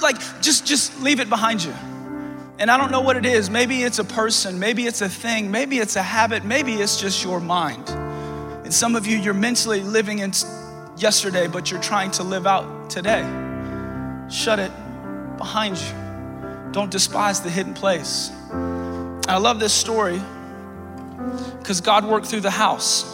Like, 0.02 0.18
just, 0.42 0.66
just 0.66 1.00
leave 1.02 1.20
it 1.20 1.30
behind 1.30 1.64
you. 1.64 1.74
And 2.58 2.72
I 2.72 2.78
don't 2.78 2.92
know 2.92 3.02
what 3.02 3.16
it 3.16 3.26
is. 3.26 3.50
Maybe 3.50 3.84
it's 3.84 4.00
a 4.00 4.04
person, 4.04 4.60
maybe 4.60 4.88
it's 4.88 5.02
a 5.02 5.10
thing, 5.10 5.52
maybe 5.52 5.78
it's 5.78 5.96
a 5.96 6.04
habit, 6.04 6.44
maybe 6.44 6.74
it's 6.74 7.00
just 7.00 7.24
your 7.24 7.40
mind. 7.40 7.88
And 7.90 8.74
some 8.74 8.96
of 8.96 9.06
you, 9.06 9.18
you're 9.18 9.36
mentally 9.36 9.82
living 9.82 10.20
in 10.20 10.32
yesterday, 10.98 11.48
but 11.48 11.70
you're 11.70 11.82
trying 11.82 12.10
to 12.12 12.24
live 12.24 12.48
out 12.48 12.90
today. 12.90 13.22
Shut 14.32 14.58
it 14.58 14.72
behind 15.38 15.78
you. 15.78 16.72
Don't 16.72 16.90
despise 16.90 17.42
the 17.42 17.50
hidden 17.50 17.76
place. 17.76 18.32
I 19.28 19.38
love 19.38 19.60
this 19.60 19.74
story 19.74 20.22
because 21.60 21.82
God 21.82 22.06
worked 22.06 22.28
through 22.28 22.42
the 22.42 22.52
house. 22.52 23.06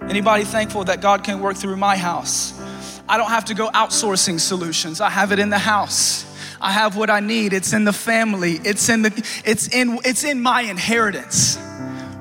Anybody 0.00 0.44
thankful 0.44 0.84
that 0.84 1.02
God 1.02 1.24
can 1.24 1.40
work 1.40 1.56
through 1.56 1.76
my 1.76 1.96
house? 1.96 2.58
I 3.06 3.18
don't 3.18 3.28
have 3.28 3.44
to 3.46 3.54
go 3.54 3.68
outsourcing 3.70 4.40
solutions. 4.40 5.00
I 5.00 5.10
have 5.10 5.32
it 5.32 5.38
in 5.38 5.50
the 5.50 5.58
house. 5.58 6.24
I 6.58 6.72
have 6.72 6.96
what 6.96 7.10
I 7.10 7.20
need. 7.20 7.52
It's 7.52 7.74
in 7.74 7.84
the 7.84 7.92
family. 7.92 8.54
It's 8.64 8.88
in 8.88 9.02
the 9.02 9.40
it's 9.44 9.68
in 9.74 9.98
it's 10.04 10.24
in 10.24 10.40
my 10.40 10.62
inheritance. 10.62 11.58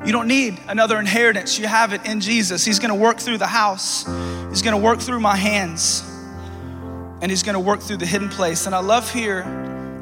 You 0.05 0.11
don't 0.11 0.27
need 0.27 0.59
another 0.67 0.99
inheritance. 0.99 1.57
You 1.57 1.67
have 1.67 1.93
it 1.93 2.05
in 2.05 2.19
Jesus. 2.19 2.65
He's 2.65 2.79
going 2.79 2.89
to 2.89 2.99
work 2.99 3.17
through 3.17 3.37
the 3.37 3.47
house. 3.47 4.05
He's 4.49 4.61
going 4.61 4.75
to 4.75 4.83
work 4.83 4.99
through 4.99 5.21
my 5.21 5.35
hands. 5.35 6.03
And 7.21 7.31
he's 7.31 7.43
going 7.43 7.55
to 7.55 7.59
work 7.59 7.79
through 7.79 7.97
the 7.97 8.05
hidden 8.05 8.29
place. 8.29 8.65
And 8.65 8.75
I 8.75 8.79
love 8.79 9.11
here 9.11 9.43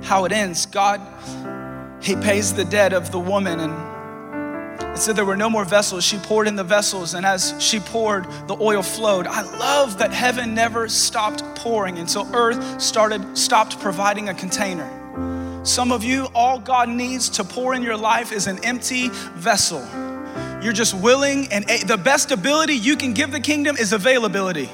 how 0.03 0.25
it 0.25 0.31
ends. 0.31 0.65
God 0.65 0.99
he 2.03 2.15
pays 2.15 2.53
the 2.53 2.65
debt 2.65 2.93
of 2.93 3.11
the 3.11 3.19
woman 3.19 3.59
and 3.59 3.93
it 4.93 4.97
said 4.97 5.15
there 5.15 5.25
were 5.25 5.35
no 5.35 5.49
more 5.49 5.65
vessels. 5.65 6.03
She 6.03 6.17
poured 6.17 6.47
in 6.47 6.55
the 6.55 6.63
vessels, 6.63 7.15
and 7.15 7.25
as 7.25 7.55
she 7.57 7.79
poured, 7.79 8.25
the 8.47 8.55
oil 8.61 8.83
flowed. 8.83 9.25
I 9.25 9.41
love 9.41 9.97
that 9.97 10.13
heaven 10.13 10.53
never 10.53 10.87
stopped 10.87 11.43
pouring 11.55 11.97
until 11.97 12.29
earth 12.35 12.79
started 12.79 13.35
stopped 13.35 13.79
providing 13.79 14.29
a 14.29 14.35
container. 14.35 14.87
Some 15.65 15.91
of 15.91 16.03
you, 16.03 16.27
all 16.35 16.59
God 16.59 16.89
needs 16.89 17.29
to 17.29 17.43
pour 17.43 17.73
in 17.73 17.81
your 17.81 17.97
life 17.97 18.31
is 18.31 18.45
an 18.45 18.63
empty 18.63 19.09
vessel. 19.09 19.83
You're 20.61 20.73
just 20.73 20.93
willing, 20.93 21.51
and 21.51 21.65
the 21.87 21.97
best 21.97 22.31
ability 22.31 22.75
you 22.75 22.95
can 22.95 23.13
give 23.13 23.31
the 23.31 23.39
kingdom 23.39 23.75
is 23.77 23.93
availability. 23.93 24.69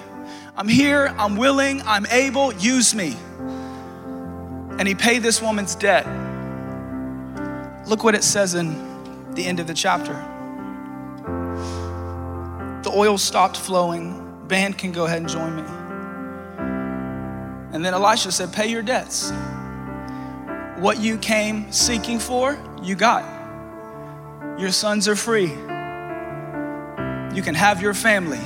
I'm 0.57 0.67
here, 0.67 1.15
I'm 1.17 1.37
willing, 1.37 1.81
I'm 1.83 2.05
able, 2.07 2.53
use 2.55 2.93
me. 2.93 3.15
And 4.77 4.85
he 4.85 4.95
paid 4.95 5.23
this 5.23 5.41
woman's 5.41 5.75
debt. 5.75 6.05
Look 7.89 8.03
what 8.03 8.13
it 8.13 8.23
says 8.23 8.53
in 8.53 9.33
the 9.33 9.43
end 9.43 9.59
of 9.59 9.65
the 9.65 9.73
chapter. 9.73 10.13
The 12.83 12.91
oil 12.95 13.17
stopped 13.17 13.57
flowing. 13.57 14.45
Band 14.47 14.77
can 14.77 14.91
go 14.91 15.05
ahead 15.05 15.17
and 15.17 15.27
join 15.27 15.55
me. 15.55 15.63
And 17.73 17.83
then 17.83 17.95
Elisha 17.95 18.31
said, 18.31 18.53
Pay 18.53 18.67
your 18.67 18.83
debts. 18.83 19.31
What 20.77 20.99
you 20.99 21.17
came 21.17 21.71
seeking 21.71 22.19
for, 22.19 22.59
you 22.83 22.93
got. 22.93 23.23
Your 24.59 24.71
sons 24.71 25.07
are 25.07 25.15
free. 25.15 25.47
You 27.35 27.41
can 27.41 27.55
have 27.55 27.81
your 27.81 27.95
family. 27.95 28.39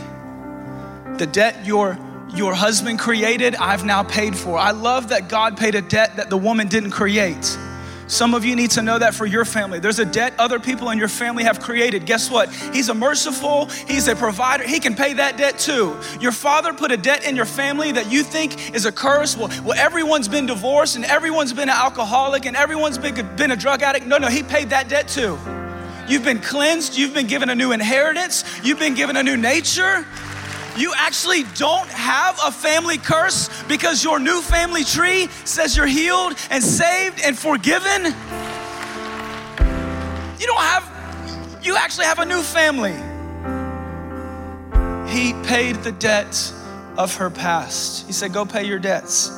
The 1.17 1.27
debt 1.27 1.65
your 1.65 1.99
your 2.34 2.53
husband 2.56 2.97
created, 2.97 3.56
I've 3.56 3.84
now 3.84 4.03
paid 4.03 4.38
for. 4.38 4.58
I 4.58 4.71
love 4.71 5.10
that 5.10 5.27
God 5.27 5.58
paid 5.58 5.75
a 5.75 5.82
debt 5.82 6.15
that 6.15 6.29
the 6.29 6.38
woman 6.38 6.69
didn't 6.69 6.91
create. 6.91 7.58
Some 8.08 8.34
of 8.34 8.44
you 8.44 8.56
need 8.56 8.72
to 8.72 8.82
know 8.82 9.00
that 9.00 9.13
for 9.13 9.26
your 9.26 9.46
family. 9.46 9.80
There's 9.80 10.00
a 10.00 10.06
debt 10.06 10.34
other 10.38 10.60
people 10.60 10.89
in 10.89 10.98
your 10.98 11.08
family 11.08 11.44
have 11.44 11.60
created. 11.60 12.06
Guess 12.06 12.30
what? 12.30 12.54
He's 12.74 12.89
a 12.89 12.94
merciful, 12.94 13.66
He's 13.88 14.08
a 14.08 14.16
provider. 14.16 14.63
He 14.63 14.80
can 14.80 14.96
pay 14.96 15.13
that 15.13 15.38
debt 15.38 15.58
too. 15.60 15.98
Your 16.20 16.32
father 16.32 16.74
put 16.74 16.92
a 16.92 16.98
debt 16.98 17.26
in 17.26 17.36
your 17.36 17.46
family 17.46 17.92
that 17.92 18.12
you 18.12 18.24
think 18.24 18.76
is 18.76 18.86
a 18.86 18.92
curse. 18.92 19.38
Well, 19.38 19.50
well 19.63 19.78
everyone's 19.78 20.28
been 20.28 20.46
divorced 20.46 20.96
and 20.96 21.06
everyone's 21.06 21.54
been 21.54 21.70
an 21.70 21.76
alcoholic 21.76 22.46
and 22.46 22.56
everyone's 22.56 22.98
been, 22.98 23.36
been 23.36 23.52
a 23.52 23.56
drug 23.56 23.82
addict. 23.82 24.06
No, 24.06 24.18
no, 24.18 24.28
He 24.28 24.44
paid 24.44 24.70
that 24.72 24.89
debt 24.89 25.08
too. 25.08 25.38
You've 26.08 26.24
been 26.24 26.42
cleansed, 26.42 26.98
you've 26.98 27.13
been 27.13 27.28
given 27.28 27.50
a 27.50 27.56
new 27.56 27.72
inheritance, 27.72 28.44
you've 28.63 28.80
been 28.80 28.94
given 28.94 29.16
a 29.16 29.24
new 29.24 29.38
nature. 29.38 30.06
You 30.75 30.91
actually 30.97 31.43
don't 31.55 31.88
have 31.89 32.39
a 32.43 32.51
family 32.51 32.97
curse 32.97 33.49
because 33.67 34.03
your 34.03 34.19
new 34.19 34.41
family 34.41 34.83
tree 34.83 35.27
says 35.45 35.77
you're 35.77 35.86
healed 35.86 36.36
and 36.49 36.63
saved 36.63 37.21
and 37.23 37.38
forgiven. 37.38 38.05
You 40.39 40.47
don't 40.47 40.62
have, 40.62 41.59
you 41.62 41.75
actually 41.75 42.05
have 42.05 42.17
a 42.19 42.25
new 42.25 42.41
family. 42.41 42.95
He 45.12 45.33
paid 45.47 45.75
the 45.83 45.91
debt 45.91 46.51
of 46.97 47.15
her 47.17 47.29
past. 47.29 48.07
He 48.07 48.13
said, 48.13 48.33
Go 48.33 48.43
pay 48.43 48.63
your 48.63 48.79
debts. 48.79 49.29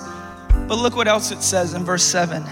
But 0.67 0.77
look 0.77 0.95
what 0.95 1.09
else 1.09 1.31
it 1.31 1.43
says 1.43 1.73
in 1.73 1.83
verse 1.83 2.03
7. 2.03 2.43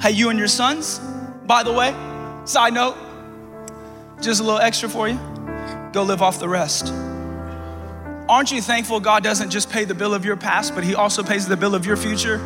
Hey, 0.00 0.10
you 0.10 0.28
and 0.28 0.38
your 0.38 0.48
sons, 0.48 1.00
by 1.46 1.62
the 1.62 1.72
way, 1.72 1.94
side 2.44 2.74
note, 2.74 2.96
just 4.20 4.40
a 4.40 4.44
little 4.44 4.60
extra 4.60 4.88
for 4.88 5.08
you, 5.08 5.18
go 5.92 6.02
live 6.02 6.20
off 6.20 6.38
the 6.38 6.48
rest. 6.48 6.92
Aren't 8.28 8.52
you 8.52 8.62
thankful 8.62 9.00
God 9.00 9.22
doesn't 9.22 9.50
just 9.50 9.70
pay 9.70 9.84
the 9.84 9.94
bill 9.94 10.14
of 10.14 10.24
your 10.24 10.36
past, 10.36 10.74
but 10.74 10.84
He 10.84 10.94
also 10.94 11.22
pays 11.22 11.46
the 11.46 11.56
bill 11.56 11.74
of 11.74 11.84
your 11.84 11.96
future? 11.96 12.40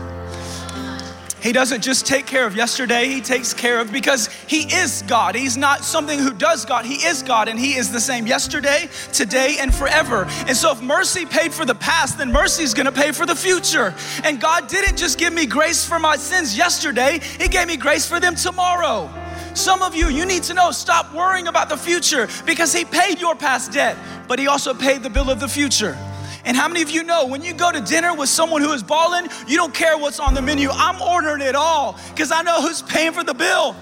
He 1.42 1.52
doesn't 1.52 1.82
just 1.82 2.06
take 2.06 2.26
care 2.26 2.46
of 2.46 2.56
yesterday, 2.56 3.08
He 3.08 3.20
takes 3.20 3.52
care 3.52 3.80
of 3.80 3.92
because 3.92 4.26
He 4.48 4.74
is 4.74 5.02
God. 5.06 5.34
He's 5.34 5.56
not 5.56 5.84
something 5.84 6.18
who 6.18 6.32
does 6.32 6.64
God, 6.64 6.86
He 6.86 6.94
is 6.94 7.22
God, 7.22 7.48
and 7.48 7.60
He 7.60 7.74
is 7.74 7.92
the 7.92 8.00
same 8.00 8.26
yesterday, 8.26 8.88
today, 9.12 9.58
and 9.60 9.72
forever. 9.72 10.24
And 10.48 10.56
so, 10.56 10.72
if 10.72 10.82
mercy 10.82 11.26
paid 11.26 11.52
for 11.52 11.64
the 11.64 11.74
past, 11.74 12.18
then 12.18 12.32
mercy 12.32 12.62
is 12.62 12.74
gonna 12.74 12.90
pay 12.90 13.12
for 13.12 13.26
the 13.26 13.36
future. 13.36 13.94
And 14.24 14.40
God 14.40 14.68
didn't 14.68 14.96
just 14.96 15.18
give 15.18 15.32
me 15.32 15.46
grace 15.46 15.84
for 15.84 15.98
my 15.98 16.16
sins 16.16 16.56
yesterday, 16.56 17.20
He 17.38 17.48
gave 17.48 17.68
me 17.68 17.76
grace 17.76 18.08
for 18.08 18.18
them 18.18 18.34
tomorrow. 18.34 19.10
Some 19.56 19.82
of 19.82 19.94
you, 19.94 20.08
you 20.10 20.26
need 20.26 20.42
to 20.44 20.54
know 20.54 20.70
stop 20.70 21.14
worrying 21.14 21.48
about 21.48 21.70
the 21.70 21.78
future 21.78 22.28
because 22.44 22.74
He 22.74 22.84
paid 22.84 23.18
your 23.18 23.34
past 23.34 23.72
debt, 23.72 23.96
but 24.28 24.38
He 24.38 24.48
also 24.48 24.74
paid 24.74 25.02
the 25.02 25.08
bill 25.08 25.30
of 25.30 25.40
the 25.40 25.48
future. 25.48 25.96
And 26.44 26.54
how 26.54 26.68
many 26.68 26.82
of 26.82 26.90
you 26.90 27.02
know 27.02 27.26
when 27.26 27.42
you 27.42 27.54
go 27.54 27.72
to 27.72 27.80
dinner 27.80 28.14
with 28.14 28.28
someone 28.28 28.60
who 28.60 28.70
is 28.72 28.82
balling, 28.82 29.28
you 29.48 29.56
don't 29.56 29.72
care 29.72 29.96
what's 29.96 30.20
on 30.20 30.34
the 30.34 30.42
menu? 30.42 30.68
I'm 30.70 31.00
ordering 31.00 31.40
it 31.40 31.54
all 31.54 31.98
because 32.10 32.30
I 32.30 32.42
know 32.42 32.60
who's 32.60 32.82
paying 32.82 33.12
for 33.12 33.24
the 33.24 33.32
bill. 33.32 33.72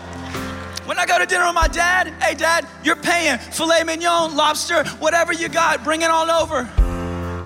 When 0.87 0.97
I 0.97 1.07
go 1.07 1.19
to 1.19 1.27
dinner 1.27 1.47
with 1.47 1.57
my 1.57 1.67
dad, 1.67 2.07
hey 2.23 2.35
dad, 2.35 2.69
you're 2.85 2.95
paying 2.95 3.39
filet 3.39 3.83
mignon, 3.83 4.37
lobster, 4.37 4.85
whatever 5.01 5.33
you 5.33 5.49
got, 5.49 5.83
bring 5.83 6.03
it 6.03 6.11
on 6.11 6.31
over. 6.31 6.67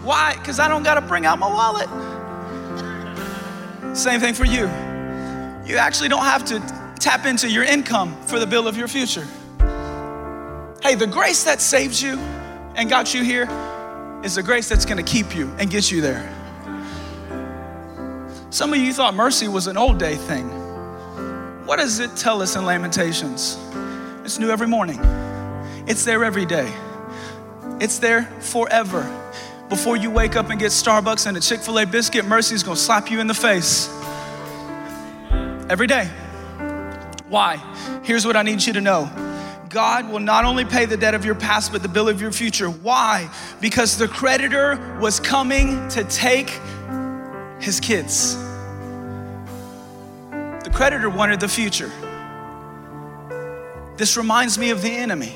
Why? 0.04 0.36
Because 0.36 0.58
I 0.58 0.68
don't 0.68 0.82
got 0.82 0.94
to 0.94 1.00
bring 1.00 1.24
out 1.24 1.38
my 1.38 1.48
wallet. 1.48 1.88
Same 3.96 4.20
thing 4.20 4.34
for 4.34 4.44
you. 4.44 4.66
You 5.64 5.78
actually 5.78 6.10
don't 6.10 6.24
have 6.24 6.44
to 6.46 6.87
tap 6.98 7.26
into 7.26 7.48
your 7.48 7.64
income 7.64 8.16
for 8.26 8.38
the 8.38 8.46
bill 8.46 8.68
of 8.68 8.76
your 8.76 8.88
future. 8.88 9.26
Hey, 10.82 10.94
the 10.94 11.06
grace 11.06 11.44
that 11.44 11.60
saves 11.60 12.02
you 12.02 12.18
and 12.76 12.88
got 12.88 13.12
you 13.14 13.22
here 13.22 13.48
is 14.24 14.34
the 14.34 14.42
grace 14.42 14.68
that's 14.68 14.84
gonna 14.84 15.02
keep 15.02 15.34
you 15.34 15.50
and 15.58 15.70
get 15.70 15.90
you 15.90 16.00
there. 16.00 16.34
Some 18.50 18.72
of 18.72 18.78
you 18.78 18.92
thought 18.92 19.14
mercy 19.14 19.48
was 19.48 19.66
an 19.66 19.76
old 19.76 19.98
day 19.98 20.14
thing. 20.14 20.48
What 21.66 21.76
does 21.76 22.00
it 22.00 22.16
tell 22.16 22.40
us 22.40 22.56
in 22.56 22.64
Lamentations? 22.64 23.58
It's 24.24 24.38
new 24.38 24.50
every 24.50 24.66
morning, 24.66 25.00
it's 25.86 26.04
there 26.04 26.24
every 26.24 26.46
day, 26.46 26.72
it's 27.80 27.98
there 27.98 28.24
forever. 28.40 29.14
Before 29.68 29.96
you 29.96 30.10
wake 30.10 30.34
up 30.34 30.48
and 30.48 30.58
get 30.58 30.70
Starbucks 30.70 31.26
and 31.26 31.36
a 31.36 31.40
Chick 31.40 31.60
fil 31.60 31.78
A 31.78 31.86
biscuit, 31.86 32.24
mercy 32.24 32.54
is 32.54 32.62
gonna 32.62 32.76
slap 32.76 33.10
you 33.10 33.20
in 33.20 33.26
the 33.26 33.34
face 33.34 33.88
every 35.68 35.86
day. 35.86 36.10
Why? 37.28 37.56
Here's 38.04 38.26
what 38.26 38.36
I 38.36 38.42
need 38.42 38.64
you 38.64 38.72
to 38.74 38.80
know. 38.80 39.10
God 39.68 40.10
will 40.10 40.20
not 40.20 40.44
only 40.44 40.64
pay 40.64 40.86
the 40.86 40.96
debt 40.96 41.14
of 41.14 41.24
your 41.24 41.34
past, 41.34 41.72
but 41.72 41.82
the 41.82 41.88
bill 41.88 42.08
of 42.08 42.20
your 42.20 42.32
future. 42.32 42.70
Why? 42.70 43.30
Because 43.60 43.98
the 43.98 44.08
creditor 44.08 44.98
was 45.00 45.20
coming 45.20 45.88
to 45.90 46.04
take 46.04 46.50
his 47.60 47.80
kids. 47.80 48.36
The 50.64 50.70
creditor 50.72 51.10
wanted 51.10 51.40
the 51.40 51.48
future. 51.48 51.90
This 53.96 54.16
reminds 54.16 54.58
me 54.58 54.70
of 54.70 54.80
the 54.80 54.90
enemy. 54.90 55.34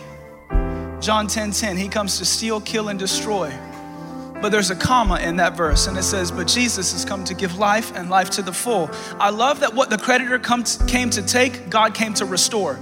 John 1.01 1.27
10 1.27 1.51
10, 1.51 1.77
he 1.77 1.89
comes 1.89 2.19
to 2.19 2.25
steal, 2.25 2.61
kill, 2.61 2.89
and 2.89 2.99
destroy. 2.99 3.53
But 4.43 4.51
there's 4.51 4.71
a 4.71 4.77
comma 4.77 5.21
in 5.21 5.37
that 5.37 5.57
verse, 5.57 5.87
and 5.87 5.97
it 5.97 6.03
says, 6.03 6.33
But 6.33 6.49
Jesus 6.49 6.91
has 6.93 7.05
come 7.05 7.23
to 7.25 7.35
give 7.35 7.59
life 7.59 7.97
and 7.97 8.11
life 8.11 8.29
to 8.31 8.43
the 8.43 8.53
full. 8.53 8.91
I 9.21 9.31
love 9.31 9.61
that 9.61 9.73
what 9.73 9.89
the 9.89 9.97
creditor 9.97 10.41
came 10.41 11.11
to 11.11 11.23
take, 11.23 11.71
God 11.71 11.95
came 11.95 12.13
to 12.15 12.25
restore. 12.25 12.77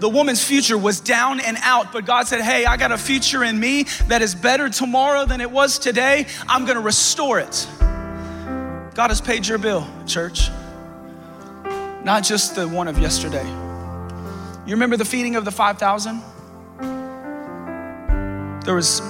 The 0.00 0.08
woman's 0.08 0.42
future 0.42 0.76
was 0.76 0.98
down 0.98 1.38
and 1.38 1.56
out, 1.60 1.92
but 1.92 2.04
God 2.04 2.26
said, 2.26 2.40
Hey, 2.40 2.64
I 2.66 2.76
got 2.76 2.90
a 2.90 2.98
future 2.98 3.44
in 3.44 3.60
me 3.60 3.84
that 4.08 4.22
is 4.22 4.34
better 4.34 4.68
tomorrow 4.68 5.24
than 5.24 5.40
it 5.40 5.52
was 5.52 5.78
today. 5.78 6.26
I'm 6.48 6.66
gonna 6.66 6.80
restore 6.80 7.38
it. 7.38 7.68
God 8.94 9.10
has 9.10 9.20
paid 9.20 9.46
your 9.46 9.58
bill, 9.58 9.86
church. 10.06 10.50
Not 12.02 12.24
just 12.24 12.56
the 12.56 12.66
one 12.66 12.88
of 12.88 12.98
yesterday, 12.98 13.46
You 14.66 14.72
remember 14.72 14.96
the 14.96 15.04
feeding 15.04 15.36
of 15.36 15.44
the 15.44 15.52
5,000? 15.52 16.22
There 18.64 18.74
was 18.74 19.00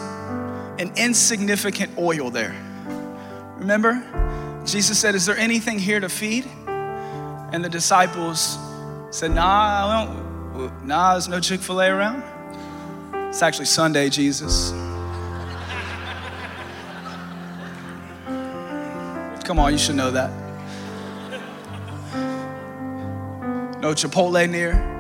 an 0.78 0.92
insignificant 0.96 1.96
oil 1.98 2.30
there. 2.30 2.54
Remember? 3.56 4.02
Jesus 4.64 4.98
said, 4.98 5.14
Is 5.14 5.26
there 5.26 5.37
anything 5.37 5.78
here 5.78 6.00
to 6.00 6.08
feed? 6.08 6.46
And 6.66 7.64
the 7.64 7.68
disciples 7.68 8.58
said, 9.10 9.30
Nah, 9.30 10.12
nah, 10.82 11.12
there's 11.12 11.28
no 11.28 11.40
Chick 11.40 11.60
fil 11.60 11.80
A 11.80 11.88
around. 11.88 12.22
It's 13.28 13.42
actually 13.42 13.66
Sunday, 13.66 14.08
Jesus. 14.08 14.70
Come 19.44 19.58
on, 19.58 19.72
you 19.72 19.78
should 19.78 19.96
know 19.96 20.10
that. 20.10 20.30
No 23.80 23.92
Chipotle 23.92 24.48
near. 24.48 24.90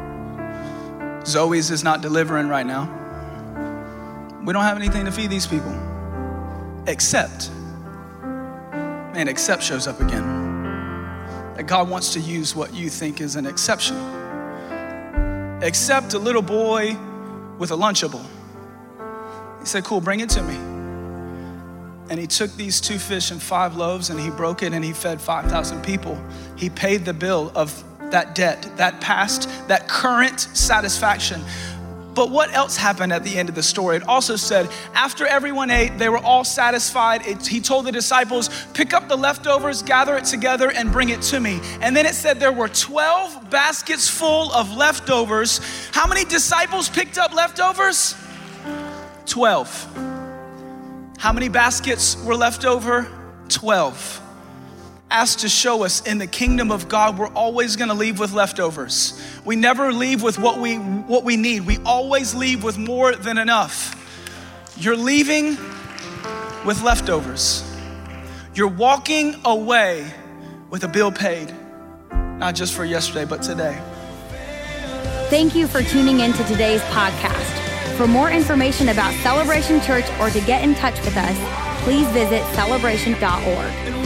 Zoe's 1.24 1.70
is 1.70 1.82
not 1.82 2.02
delivering 2.02 2.48
right 2.48 2.66
now. 2.66 3.03
We 4.44 4.52
don't 4.52 4.62
have 4.62 4.76
anything 4.76 5.06
to 5.06 5.12
feed 5.12 5.30
these 5.30 5.46
people. 5.46 5.72
Except, 6.86 7.50
man, 9.14 9.26
except 9.28 9.62
shows 9.62 9.86
up 9.86 10.00
again. 10.00 10.42
That 11.56 11.66
God 11.66 11.88
wants 11.88 12.12
to 12.12 12.20
use 12.20 12.54
what 12.54 12.74
you 12.74 12.90
think 12.90 13.20
is 13.20 13.36
an 13.36 13.46
exception. 13.46 13.96
Except 15.62 16.12
a 16.12 16.18
little 16.18 16.42
boy 16.42 16.96
with 17.58 17.70
a 17.70 17.76
Lunchable. 17.76 18.24
He 19.60 19.66
said, 19.66 19.84
Cool, 19.84 20.02
bring 20.02 20.20
it 20.20 20.28
to 20.30 20.42
me. 20.42 20.56
And 22.10 22.20
he 22.20 22.26
took 22.26 22.54
these 22.56 22.82
two 22.82 22.98
fish 22.98 23.30
and 23.30 23.40
five 23.40 23.76
loaves 23.76 24.10
and 24.10 24.20
he 24.20 24.28
broke 24.28 24.62
it 24.62 24.74
and 24.74 24.84
he 24.84 24.92
fed 24.92 25.22
5,000 25.22 25.82
people. 25.82 26.22
He 26.54 26.68
paid 26.68 27.06
the 27.06 27.14
bill 27.14 27.50
of 27.54 27.82
that 28.10 28.34
debt, 28.34 28.68
that 28.76 29.00
past, 29.00 29.48
that 29.68 29.88
current 29.88 30.38
satisfaction. 30.38 31.42
But 32.14 32.30
what 32.30 32.52
else 32.54 32.76
happened 32.76 33.12
at 33.12 33.24
the 33.24 33.36
end 33.36 33.48
of 33.48 33.54
the 33.54 33.62
story? 33.62 33.96
It 33.96 34.06
also 34.06 34.36
said, 34.36 34.68
after 34.94 35.26
everyone 35.26 35.70
ate, 35.70 35.98
they 35.98 36.08
were 36.08 36.18
all 36.18 36.44
satisfied. 36.44 37.26
It, 37.26 37.46
he 37.46 37.60
told 37.60 37.86
the 37.86 37.92
disciples, 37.92 38.48
pick 38.72 38.94
up 38.94 39.08
the 39.08 39.16
leftovers, 39.16 39.82
gather 39.82 40.16
it 40.16 40.24
together, 40.24 40.70
and 40.70 40.92
bring 40.92 41.08
it 41.08 41.22
to 41.22 41.40
me. 41.40 41.60
And 41.80 41.96
then 41.96 42.06
it 42.06 42.14
said 42.14 42.38
there 42.38 42.52
were 42.52 42.68
12 42.68 43.50
baskets 43.50 44.08
full 44.08 44.52
of 44.52 44.76
leftovers. 44.76 45.60
How 45.92 46.06
many 46.06 46.24
disciples 46.24 46.88
picked 46.88 47.18
up 47.18 47.34
leftovers? 47.34 48.14
12. 49.26 51.18
How 51.18 51.32
many 51.32 51.48
baskets 51.48 52.22
were 52.24 52.36
left 52.36 52.64
over? 52.64 53.10
12 53.48 54.23
asked 55.14 55.38
to 55.38 55.48
show 55.48 55.84
us 55.84 56.04
in 56.04 56.18
the 56.18 56.26
kingdom 56.26 56.72
of 56.72 56.88
God, 56.88 57.16
we're 57.16 57.32
always 57.34 57.76
gonna 57.76 57.94
leave 57.94 58.18
with 58.18 58.32
leftovers. 58.32 59.22
We 59.44 59.54
never 59.54 59.92
leave 59.92 60.24
with 60.24 60.40
what 60.40 60.58
we, 60.58 60.74
what 60.74 61.22
we 61.22 61.36
need, 61.36 61.66
we 61.66 61.78
always 61.86 62.34
leave 62.34 62.64
with 62.64 62.78
more 62.78 63.14
than 63.14 63.38
enough. 63.38 63.94
You're 64.76 64.96
leaving 64.96 65.56
with 66.64 66.82
leftovers. 66.82 67.62
You're 68.54 68.66
walking 68.66 69.36
away 69.44 70.12
with 70.68 70.82
a 70.82 70.88
bill 70.88 71.12
paid, 71.12 71.54
not 72.10 72.56
just 72.56 72.74
for 72.74 72.84
yesterday, 72.84 73.24
but 73.24 73.40
today. 73.40 73.80
Thank 75.30 75.54
you 75.54 75.68
for 75.68 75.80
tuning 75.82 76.20
in 76.20 76.32
to 76.32 76.44
today's 76.44 76.82
podcast. 76.82 77.96
For 77.96 78.08
more 78.08 78.32
information 78.32 78.88
about 78.88 79.14
Celebration 79.22 79.80
Church 79.80 80.06
or 80.18 80.28
to 80.30 80.40
get 80.40 80.64
in 80.64 80.74
touch 80.74 80.98
with 81.04 81.16
us, 81.16 81.84
please 81.84 82.08
visit 82.08 82.42
celebration.org. 82.54 84.03